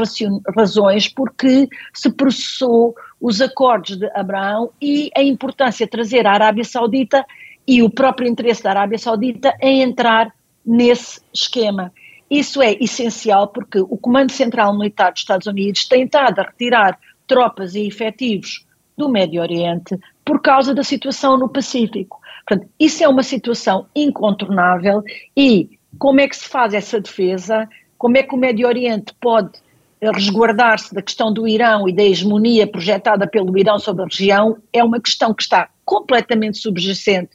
[0.57, 6.65] razões porque se processou os acordos de Abraão e a importância de trazer a Arábia
[6.65, 7.27] Saudita
[7.67, 10.33] e o próprio interesse da Arábia Saudita em entrar
[10.65, 11.93] nesse esquema.
[12.31, 16.99] Isso é essencial porque o Comando Central Militar dos Estados Unidos tem estado a retirar
[17.27, 18.65] tropas e efetivos
[18.97, 22.21] do Médio Oriente por causa da situação no Pacífico.
[22.47, 25.03] Portanto, isso é uma situação incontornável
[25.37, 27.69] e como é que se faz essa defesa?
[27.99, 29.61] Como é que o Médio Oriente pode
[30.01, 34.57] resguardar-se da questão do Irão e da hegemonia projetada pelo Irão sobre a região?
[34.73, 37.31] É uma questão que está completamente subjacente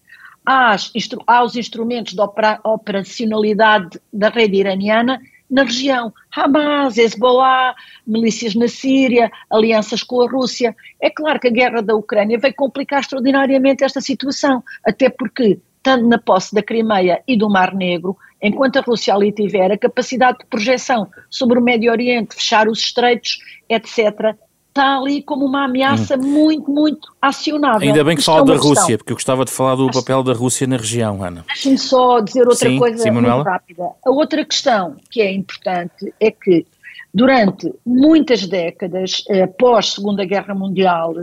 [0.45, 0.91] às,
[1.25, 2.21] aos instrumentos de
[2.63, 6.13] operacionalidade da rede iraniana na região.
[6.35, 7.75] Hamas, Hezbollah,
[8.05, 10.75] milícias na Síria, alianças com a Rússia.
[11.01, 16.07] É claro que a guerra da Ucrânia vai complicar extraordinariamente esta situação, até porque, tanto
[16.07, 20.39] na posse da Crimeia e do Mar Negro, enquanto a Rússia ali tiver a capacidade
[20.39, 23.39] de projeção sobre o Médio Oriente, fechar os estreitos,
[23.69, 24.35] etc.,
[24.77, 26.23] está ali como uma ameaça hum.
[26.23, 27.87] muito, muito acionável.
[27.87, 28.97] Ainda bem que fala é da Rússia, questão.
[28.97, 31.43] porque eu gostava de falar do papel da Rússia na região, Ana.
[31.47, 33.89] Deixem-me só dizer outra sim, coisa sim, muito rápida.
[34.05, 36.65] A outra questão que é importante é que
[37.13, 41.15] durante muitas décadas, eh, pós Segunda Guerra Mundial,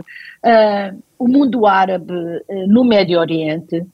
[0.43, 2.13] eh, o mundo árabe
[2.49, 3.85] eh, no Médio Oriente,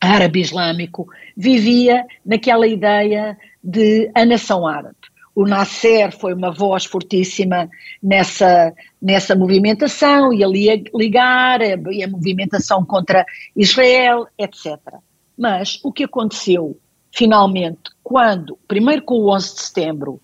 [0.00, 1.06] árabe islâmico,
[1.36, 4.96] vivia naquela ideia de a nação árabe.
[5.34, 7.68] O Nasser foi uma voz fortíssima
[8.02, 8.72] nessa,
[9.02, 13.26] nessa movimentação, e ali a ligar, a, a movimentação contra
[13.56, 14.78] Israel, etc.
[15.36, 16.78] Mas o que aconteceu,
[17.12, 20.20] finalmente, quando, primeiro com o 11 de setembro,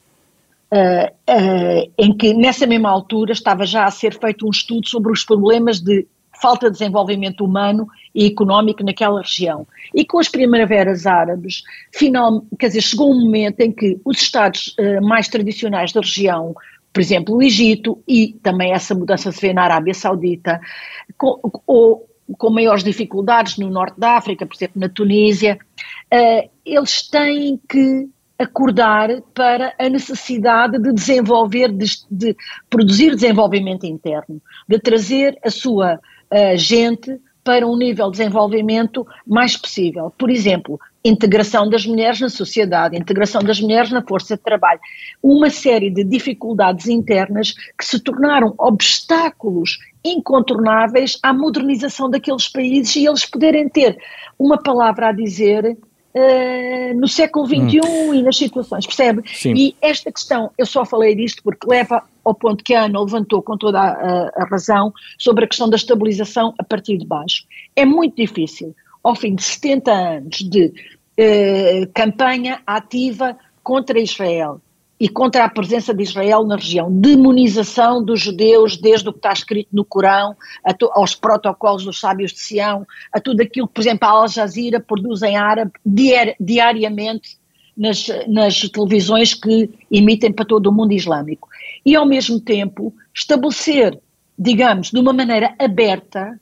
[0.72, 5.10] Uh, uh, em que nessa mesma altura estava já a ser feito um estudo sobre
[5.10, 6.06] os problemas de
[6.40, 9.66] falta de desenvolvimento humano e económico naquela região.
[9.94, 14.74] E com as primaveras árabes, final, quer dizer, chegou um momento em que os Estados
[14.78, 16.54] uh, mais tradicionais da região,
[16.92, 20.60] por exemplo, o Egito, e também essa mudança se vê na Arábia Saudita,
[21.16, 25.58] com, ou, com maiores dificuldades no norte da África, por exemplo, na Tunísia,
[26.12, 28.08] uh, eles têm que
[28.38, 32.36] acordar para a necessidade de desenvolver, de, de
[32.70, 39.56] produzir desenvolvimento interno, de trazer a sua uh, gente para um nível de desenvolvimento mais
[39.56, 40.12] possível.
[40.16, 44.80] Por exemplo, integração das mulheres na sociedade, integração das mulheres na força de trabalho.
[45.22, 53.06] Uma série de dificuldades internas que se tornaram obstáculos incontornáveis à modernização daqueles países e
[53.06, 53.96] eles poderem ter
[54.38, 55.76] uma palavra a dizer
[56.12, 58.14] Uh, no século XXI hum.
[58.14, 59.22] e nas situações, percebe?
[59.32, 59.54] Sim.
[59.54, 63.40] E esta questão, eu só falei disto porque leva ao ponto que a Ana levantou
[63.42, 67.44] com toda a, a, razão sobre a questão da estabilização a partir de baixo.
[67.76, 74.60] É muito difícil, ao fim de 70 anos de uh, campanha ativa contra Israel,
[75.00, 79.32] e contra a presença de Israel na região, demonização dos judeus, desde o que está
[79.32, 80.36] escrito no Corão,
[80.92, 84.78] aos protocolos dos sábios de Sião, a tudo aquilo que, por exemplo, a Al Jazeera
[84.78, 85.72] produz em árabe
[86.38, 87.38] diariamente
[87.74, 91.48] nas, nas televisões que emitem para todo o mundo islâmico.
[91.84, 93.98] E, ao mesmo tempo, estabelecer,
[94.38, 96.38] digamos, de uma maneira aberta,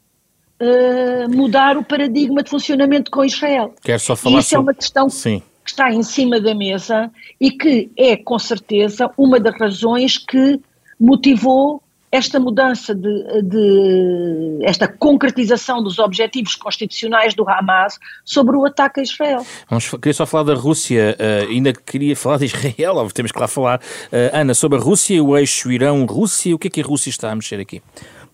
[0.60, 3.72] uh, mudar o paradigma de funcionamento com Israel.
[3.82, 5.42] Quero só falar e isso é uma questão Sim.
[5.68, 10.58] Que está em cima da mesa e que é, com certeza, uma das razões que
[10.98, 19.00] motivou esta mudança de, de, esta concretização dos objetivos constitucionais do Hamas sobre o ataque
[19.00, 19.46] a Israel.
[19.68, 23.46] Vamos, queria só falar da Rússia, uh, ainda queria falar de Israel, temos que lá
[23.46, 23.78] falar.
[24.10, 27.10] Uh, Ana, sobre a Rússia e o eixo Irão-Rússia, o que é que a Rússia
[27.10, 27.82] está a mexer aqui?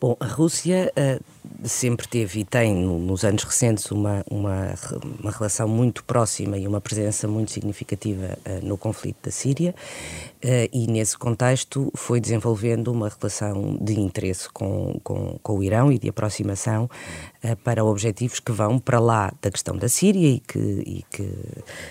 [0.01, 1.34] Bom, a Rússia uh,
[1.65, 4.75] sempre teve e tem, nos anos recentes, uma, uma,
[5.21, 9.75] uma relação muito próxima e uma presença muito significativa uh, no conflito da Síria,
[10.45, 15.91] uh, e nesse contexto foi desenvolvendo uma relação de interesse com, com, com o Irão
[15.91, 16.85] e de aproximação
[17.43, 21.31] uh, para objetivos que vão para lá da questão da Síria e que, e que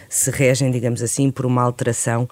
[0.07, 2.27] se regem, digamos assim, por uma alteração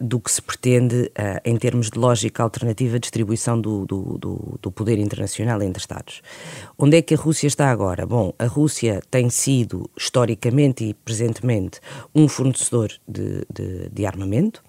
[0.00, 1.10] do que se pretende
[1.44, 6.22] em termos de lógica alternativa de distribuição do, do, do, do poder internacional entre Estados.
[6.78, 8.06] Onde é que a Rússia está agora?
[8.06, 11.80] Bom, a Rússia tem sido, historicamente e presentemente,
[12.14, 14.62] um fornecedor de, de, de armamento.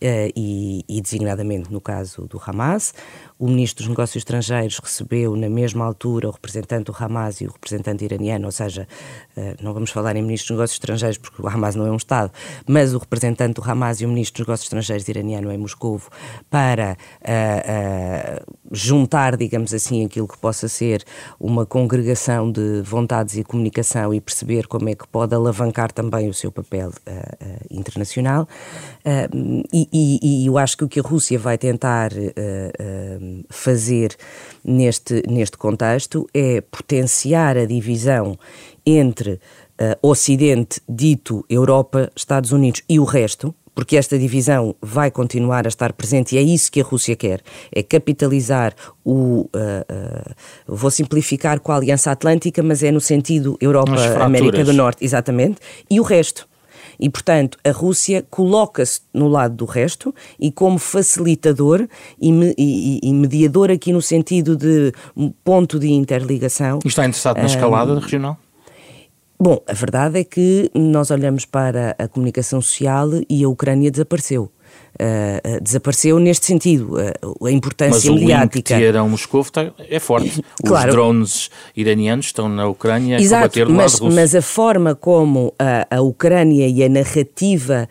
[0.00, 2.94] Uh, e, e, designadamente no caso do Hamas.
[3.38, 7.52] O ministro dos Negócios Estrangeiros recebeu na mesma altura o representante do Hamas e o
[7.52, 8.88] representante iraniano, ou seja,
[9.36, 11.96] eh, não vamos falar em ministro dos Negócios Estrangeiros porque o Hamas não é um
[11.96, 12.32] Estado,
[12.66, 16.02] mas o representante do Hamas e o ministro dos Negócios Estrangeiros iraniano em Moscou
[16.50, 21.04] para uh, uh, juntar, digamos assim, aquilo que possa ser
[21.38, 26.34] uma congregação de vontades e comunicação e perceber como é que pode alavancar também o
[26.34, 28.48] seu papel uh, internacional.
[29.72, 32.10] E, e, e, eu acho que o que a Rússia vai tentar
[33.48, 34.16] fazer
[34.64, 38.38] neste, neste contexto é potenciar a divisão
[38.84, 39.40] entre uh,
[40.08, 45.92] Ocidente, dito Europa, Estados Unidos e o resto, porque esta divisão vai continuar a estar
[45.92, 47.40] presente e é isso que a Rússia quer,
[47.72, 48.74] é capitalizar
[49.04, 50.34] o, uh, uh,
[50.66, 55.58] vou simplificar com a Aliança Atlântica, mas é no sentido Europa-América do Norte, exatamente,
[55.88, 56.47] e o resto.
[56.98, 61.86] E, portanto, a Rússia coloca-se no lado do resto e como facilitador
[62.20, 64.92] e, e, e, mediador aqui no sentido de
[65.44, 66.80] ponto de interligação.
[66.84, 68.36] E está interessado na escalada um, regional?
[69.40, 74.50] Bom, a verdade é que nós olhamos para a comunicação social e a Ucrânia desapareceu.
[74.94, 78.74] Uh, desapareceu neste sentido, uh, a importância Mas mediática.
[78.74, 80.44] Mas o link Moscou tá, é forte.
[80.64, 80.88] Claro.
[80.88, 84.14] Os drones iranianos estão na Ucrânia Exato, a combater mas, russo.
[84.14, 87.88] Mas a forma como a, a Ucrânia e a narrativa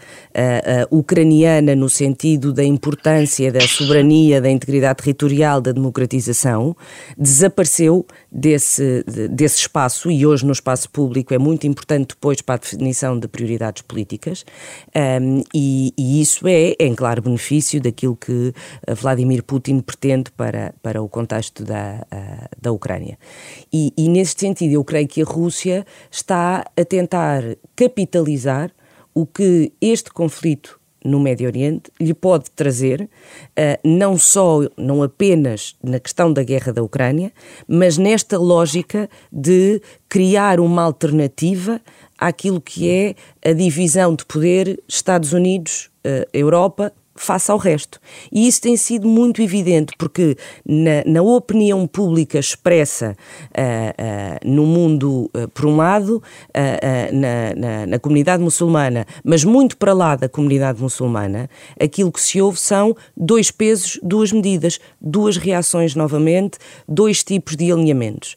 [0.91, 6.76] ucraniana no sentido da importância da soberania, da integridade territorial, da democratização,
[7.18, 12.58] desapareceu desse, desse espaço e hoje no espaço público é muito importante depois para a
[12.58, 14.45] definição de prioridades políticas
[15.22, 18.54] um, e, e, isso é em claro benefício daquilo que
[19.00, 22.06] Vladimir Putin pretende para, para o contexto da,
[22.62, 23.18] da Ucrânia.
[23.72, 27.43] E, e nesse sentido eu creio que a Rússia está a tentar
[27.76, 28.72] capitalizar
[29.14, 35.76] o que este conflito no Médio Oriente lhe pode trazer, uh, não só, não apenas
[35.82, 37.32] na questão da guerra da Ucrânia,
[37.68, 41.82] mas nesta lógica de criar uma alternativa
[42.18, 43.16] àquilo que é
[43.50, 45.89] a divisão de poder Estados Unidos,
[46.34, 47.99] Europa, face ao resto.
[48.32, 53.16] E isso tem sido muito evidente, porque na, na opinião pública expressa
[53.49, 56.22] uh, uh, no mundo, uh, por um lado,
[57.12, 61.49] na, na, na, comunidade muçulmana, mas muito para lá da comunidade muçulmana,
[61.80, 67.72] aquilo que se ouve são dois pesos, duas medidas, duas reações novamente, dois tipos de
[67.72, 68.36] alinhamentos.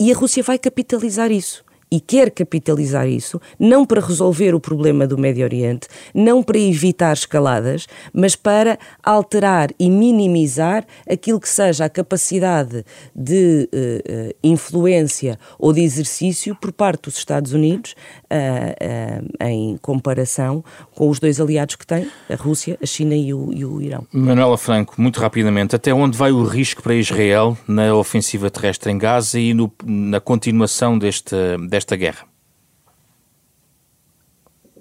[0.00, 5.06] E a Rússia vai capitalizar isso e quer capitalizar isso, não para resolver o problema
[5.06, 11.84] do Médio Oriente, não para evitar escaladas, mas para alterar e minimizar aquilo que seja
[11.84, 12.84] a capacidade
[13.14, 17.94] de uh, influência ou de exercício por parte dos Estados Unidos
[18.32, 20.64] uh, em comparação
[20.94, 24.06] com os dois aliados que tem, a Rússia, a China e o, e o Irão.
[24.12, 28.98] Manuela Franco, muito rapidamente, até onde vai o risco para Israel na ofensiva terrestre em
[28.98, 31.34] Gaza e no, na continuação deste,
[31.68, 32.26] desta guerra?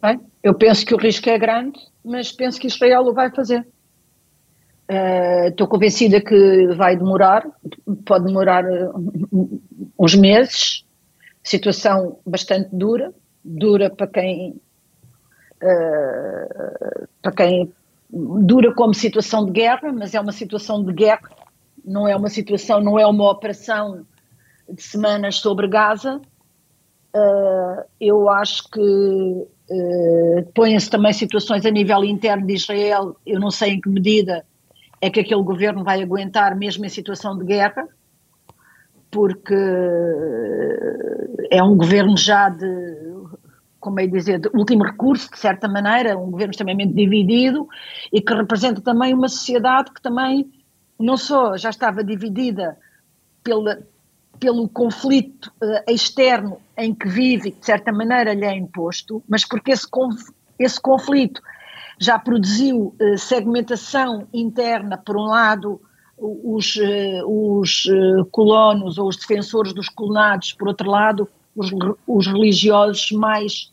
[0.02, 3.66] Bem, eu penso que o risco é grande, mas penso que Israel o vai fazer.
[4.90, 7.46] Uh, estou convencida que vai demorar,
[8.06, 8.64] pode demorar
[10.00, 10.86] uns meses,
[11.44, 13.14] situação bastante dura,
[13.48, 14.60] dura para quem,
[15.64, 17.74] uh, para quem
[18.10, 21.30] dura como situação de guerra, mas é uma situação de guerra,
[21.84, 24.06] não é uma situação, não é uma operação
[24.70, 26.18] de semanas sobre Gaza,
[27.16, 33.52] uh, eu acho que uh, põem-se também situações a nível interno de Israel, eu não
[33.52, 34.46] sei em que medida
[35.00, 37.88] é que aquele governo vai aguentar mesmo em situação de guerra,
[39.10, 39.56] porque
[41.50, 42.66] é um governo já de,
[43.88, 47.70] como é dizer, de último recurso, de certa maneira, um governo extremamente dividido
[48.12, 50.52] e que representa também uma sociedade que também
[51.00, 52.78] não só já estava dividida
[53.42, 53.80] pela,
[54.42, 59.46] pelo conflito uh, externo em que vive que de certa maneira lhe é imposto, mas
[59.46, 60.22] porque esse, conf
[60.60, 61.42] esse conflito
[61.98, 65.80] já produziu uh, segmentação interna, por um lado,
[66.18, 67.86] os, uh, os
[68.32, 71.72] colonos ou os defensores dos colonados, por outro lado, os,
[72.06, 73.72] os religiosos mais,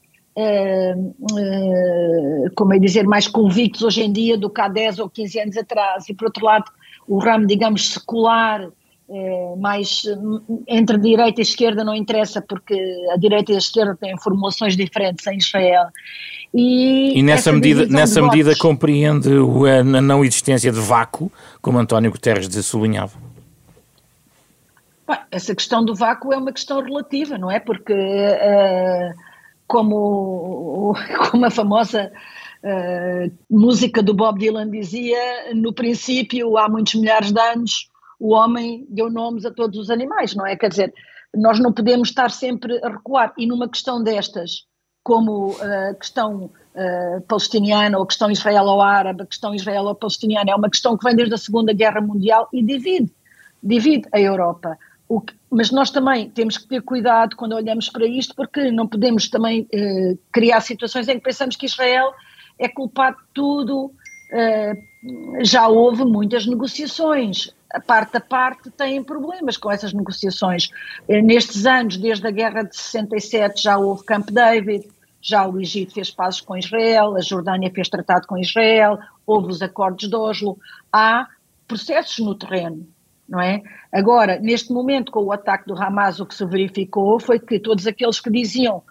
[2.57, 5.57] como é dizer, mais convictos hoje em dia do que há 10 ou 15 anos
[5.57, 6.65] atrás, e por outro lado,
[7.07, 8.69] o ramo, digamos, secular,
[9.09, 10.03] é, mais
[10.67, 12.75] entre direita e esquerda não interessa porque
[13.13, 15.89] a direita e a esquerda têm formulações diferentes em Israel.
[16.55, 19.29] E, e nessa medida nessa medida votos, compreende
[19.69, 21.31] a não existência de vácuo
[21.61, 23.19] como António Guterres sublinhava.
[25.31, 27.61] Essa questão do vácuo é uma questão relativa não é?
[27.61, 29.15] Porque uh,
[29.67, 30.95] como
[31.31, 32.13] como a famosa
[32.63, 38.87] uh, música do Bob Dylan dizia no princípio há muitos milhares de anos o homem
[38.89, 40.57] deu nomes a todos os animais, não é?
[40.57, 40.95] Quer dizer,
[41.35, 43.35] nós não podemos estar sempre a recuar.
[43.37, 44.67] E numa questão destas,
[45.03, 50.71] como a uh, questão uh, palestiniana, ou a questão israelo-árabe, a questão israelo-palestiniana, é uma
[50.71, 53.13] questão que vem desde a Segunda Guerra Mundial e divide,
[53.63, 54.79] divide a Europa.
[55.27, 59.29] Que, mas nós também temos que ter cuidado quando olhamos para isto, porque não podemos
[59.29, 62.13] também uh, criar situações em que pensamos que Israel
[62.59, 63.87] é culpado de tudo.
[63.87, 70.71] Uh, já houve muitas negociações a parte a parte têm problemas com essas negociações.
[71.09, 74.89] Eh, nestes anos, desde a guerra de 67, já houve Camp David,
[75.21, 79.61] já o Egito fez pazes com Israel, a Jordânia fez tratado com Israel, houve os
[79.61, 80.57] acordos de Oslo,
[80.93, 81.27] há
[81.67, 82.87] processos no terreno,
[83.29, 83.63] não é?
[83.93, 87.87] Agora, neste momento, com o ataque do Hamas, o que se verificou foi que todos
[87.87, 88.83] aqueles que diziam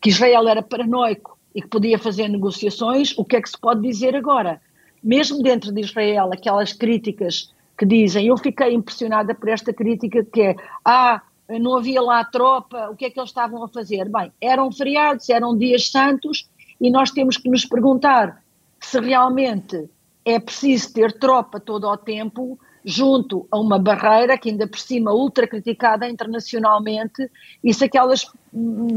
[0.00, 3.82] que Israel era paranoico e que podia fazer negociações, o que é que se pode
[3.82, 4.60] dizer agora?
[5.02, 10.40] Mesmo dentro de Israel, aquelas críticas que dizem, eu fiquei impressionada por esta crítica que
[10.40, 14.08] é, ah, não havia lá tropa, o que é que eles estavam a fazer?
[14.08, 16.48] Bem, eram feriados, eram dias santos
[16.80, 18.42] e nós temos que nos perguntar
[18.80, 19.88] se realmente
[20.24, 25.12] é preciso ter tropa todo o tempo junto a uma barreira que ainda por cima
[25.12, 27.30] ultra criticada internacionalmente
[27.62, 28.96] e se aquelas hum,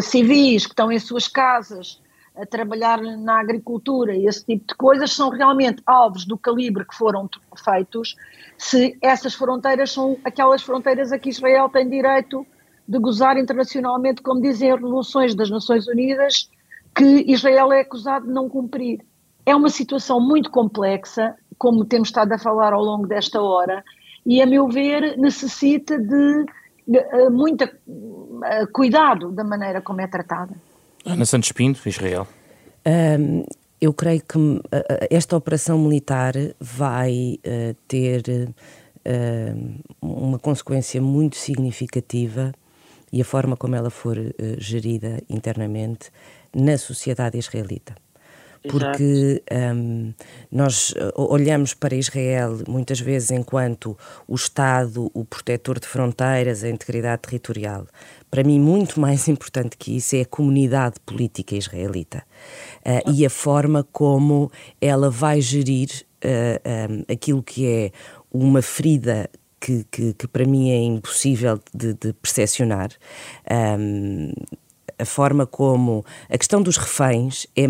[0.00, 2.00] civis que estão em suas casas
[2.36, 6.94] a trabalhar na agricultura e esse tipo de coisas são realmente alvos do calibre que
[6.94, 7.28] foram
[7.64, 8.14] feitos,
[8.56, 12.46] se essas fronteiras são aquelas fronteiras a que Israel tem direito
[12.86, 16.48] de gozar internacionalmente, como dizem as resoluções das Nações Unidas,
[16.94, 19.04] que Israel é acusado de não cumprir.
[19.44, 23.84] É uma situação muito complexa, como temos estado a falar ao longo desta hora,
[24.24, 26.46] e a meu ver necessita de,
[26.86, 30.54] de, de muito uh, cuidado da maneira como é tratada.
[31.04, 32.26] Ana Santos Pinto, Israel.
[32.86, 33.44] Um,
[33.80, 34.62] eu creio que uh,
[35.10, 42.52] esta operação militar vai uh, ter uh, uma consequência muito significativa
[43.12, 44.16] e a forma como ela for
[44.58, 46.10] gerida internamente
[46.54, 47.94] na sociedade israelita
[48.68, 49.42] porque
[49.74, 50.12] um,
[50.50, 53.96] nós olhamos para Israel muitas vezes enquanto
[54.26, 57.86] o Estado, o protetor de fronteiras, a integridade territorial.
[58.30, 62.24] Para mim, muito mais importante que isso é a comunidade política israelita
[62.84, 64.50] uh, e a forma como
[64.80, 65.88] ela vai gerir
[66.24, 67.92] uh, um, aquilo que é
[68.32, 69.30] uma ferida
[69.60, 72.90] que, que, que, para mim é impossível de, de percepcionar.
[73.50, 74.32] Um,
[74.98, 77.64] a forma como a questão dos reféns é,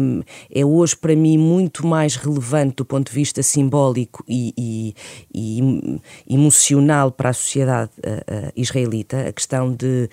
[0.54, 4.94] é hoje para mim muito mais relevante do ponto de vista simbólico e, e,
[5.34, 9.28] e emocional para a sociedade uh, uh, israelita.
[9.28, 10.08] A questão de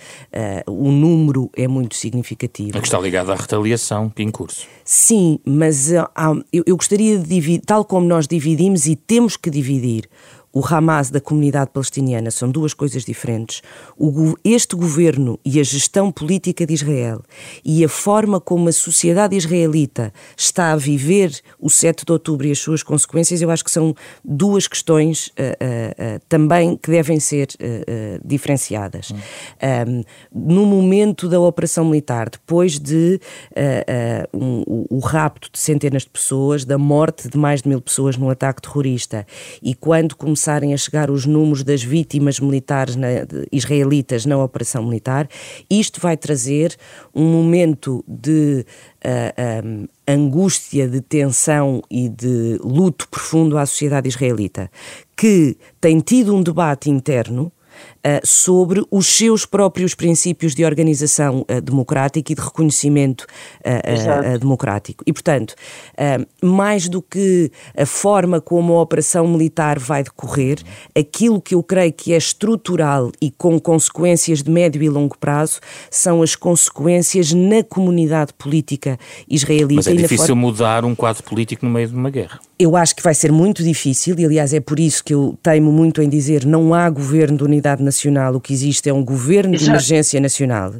[0.67, 2.77] uh, o número é muito significativo.
[2.77, 4.67] A que está ligada à retaliação em curso.
[4.83, 10.07] Sim, mas eu, eu gostaria de dividir, tal como nós dividimos e temos que dividir
[10.55, 13.61] o Hamas da comunidade palestiniana são duas coisas diferentes.
[13.97, 17.21] O, este governo e a gestão política de Israel
[17.63, 22.51] e a forma como a sociedade israelita está a viver o 7 de outubro e
[22.51, 23.93] as suas consequências, eu acho que são
[24.23, 27.49] duas questões uh, uh, também que devem ser
[28.23, 29.11] diferenciadas.
[29.11, 30.03] Um,
[30.33, 33.19] no momento da operação militar, depois de
[34.33, 38.29] um, o, rapto de centenas de pessoas, da morte de mais de mil pessoas num
[38.29, 39.27] ataque terrorista,
[39.61, 43.07] e quando começaram começarem a chegar os números das vítimas militares na,
[43.51, 45.27] israelitas na operação militar.
[45.67, 46.75] Isto vai trazer
[47.15, 54.07] um momento de uh, ah, um, angústia, de tensão e de luto profundo à sociedade
[54.07, 54.69] israelita,
[55.17, 57.51] que tem tido um debate interno
[58.23, 63.25] sobre os seus próprios princípios de organização uh, democrática e de reconhecimento
[63.61, 65.03] uh, democrático.
[65.07, 65.55] E, portanto,
[66.41, 70.59] mais do que a forma como a operação militar vai decorrer,
[70.97, 75.59] aquilo que eu creio que é estrutural e com consequências de médio e longo prazo
[75.89, 78.99] são as consequências na comunidade política
[79.29, 79.75] israelita.
[79.75, 82.39] Mas é difícil mudar um quadro político no meio de uma guerra.
[82.57, 85.71] Eu acho que vai ser muito difícil, e aliás é por isso que eu teimo
[85.71, 87.94] muito em dizer não há governo de unidade nacional,
[88.35, 89.65] o que existe é um governo Exato.
[89.65, 90.73] de emergência nacional.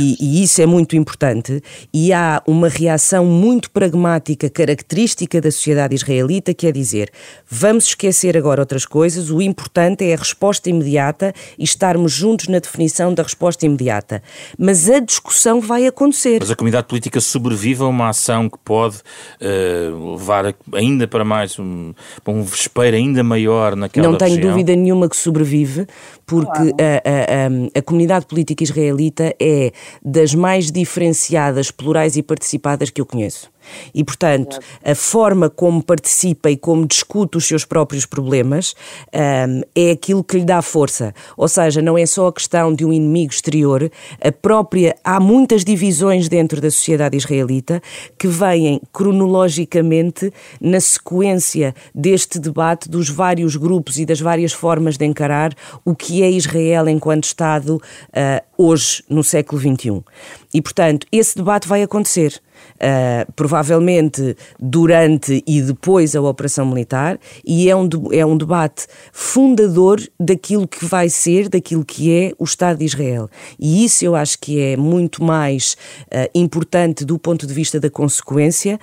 [0.00, 1.62] E, e, isso é muito importante.
[1.92, 7.10] E há uma reação muito pragmática, característica da sociedade israelita, que é dizer
[7.48, 12.58] vamos esquecer agora outras coisas, o importante é a resposta imediata e estarmos juntos na
[12.58, 14.22] definição da resposta imediata.
[14.58, 16.38] Mas a discussão vai acontecer.
[16.40, 21.24] Mas a comunidade política sobrevive a uma ação que pode uh, levar ainda ainda para
[21.24, 21.92] mais um,
[22.26, 24.50] um vespeiro ainda maior naquela Não tenho região.
[24.50, 25.86] dúvida nenhuma que sobrevive,
[26.26, 26.70] porque claro.
[26.78, 29.72] a, a, a, a, comunidade política israelita é
[30.04, 33.53] das mais diferenciadas, plurais e participadas que eu conheço.
[33.94, 38.74] E, portanto, a forma como participa e como discute os seus próprios problemas
[39.14, 41.14] um, é aquilo que lhe dá força.
[41.36, 43.90] Ou seja, não é só a questão de um inimigo exterior,
[44.20, 44.96] a própria.
[45.04, 47.82] Há muitas divisões dentro da sociedade israelita
[48.18, 55.04] que vêm cronologicamente na sequência deste debate dos vários grupos e das várias formas de
[55.04, 55.54] encarar
[55.84, 60.02] o que é Israel enquanto Estado uh, hoje, no século XXI.
[60.54, 62.40] E, portanto, esse debate vai acontecer.
[62.74, 70.00] Uh, provavelmente durante e depois a operação militar, e é um, é um debate fundador
[70.18, 73.28] daquilo que vai ser, daquilo que é o Estado de Israel.
[73.58, 77.90] E isso eu acho que é muito mais uh, importante do ponto de vista da
[77.90, 78.78] consequência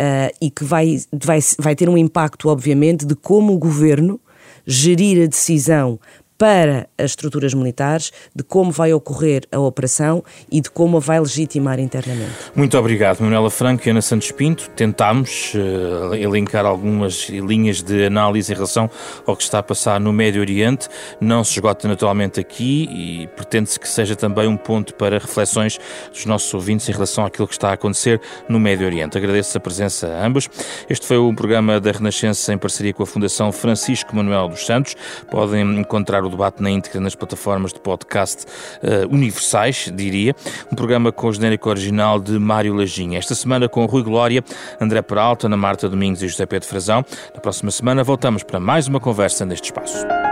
[0.00, 4.18] uh, e que vai, vai, vai ter um impacto, obviamente, de como o governo
[4.66, 5.98] gerir a decisão
[6.40, 11.20] para as estruturas militares, de como vai ocorrer a operação e de como a vai
[11.20, 12.32] legitimar internamente.
[12.54, 14.70] Muito obrigado, Manuela Franco e Ana Santos Pinto.
[14.70, 18.88] Tentámos uh, elencar algumas linhas de análise em relação
[19.26, 20.88] ao que está a passar no Médio Oriente.
[21.20, 25.78] Não se esgota naturalmente aqui e pretende-se que seja também um ponto para reflexões
[26.10, 28.18] dos nossos ouvintes em relação àquilo que está a acontecer
[28.48, 29.18] no Médio Oriente.
[29.18, 30.48] Agradeço a presença a ambos.
[30.88, 34.96] Este foi o programa da Renascença em parceria com a Fundação Francisco Manuel dos Santos.
[35.30, 38.46] Podem encontrar o debate na íntegra nas plataformas de podcast
[38.82, 40.34] uh, universais, diria.
[40.72, 43.18] Um programa com o genérico original de Mário Lajinha.
[43.18, 44.42] Esta semana com Rui Glória,
[44.80, 47.04] André Peralta, Ana Marta Domingos e José Pedro Frazão.
[47.34, 50.29] Na próxima semana voltamos para mais uma conversa neste espaço.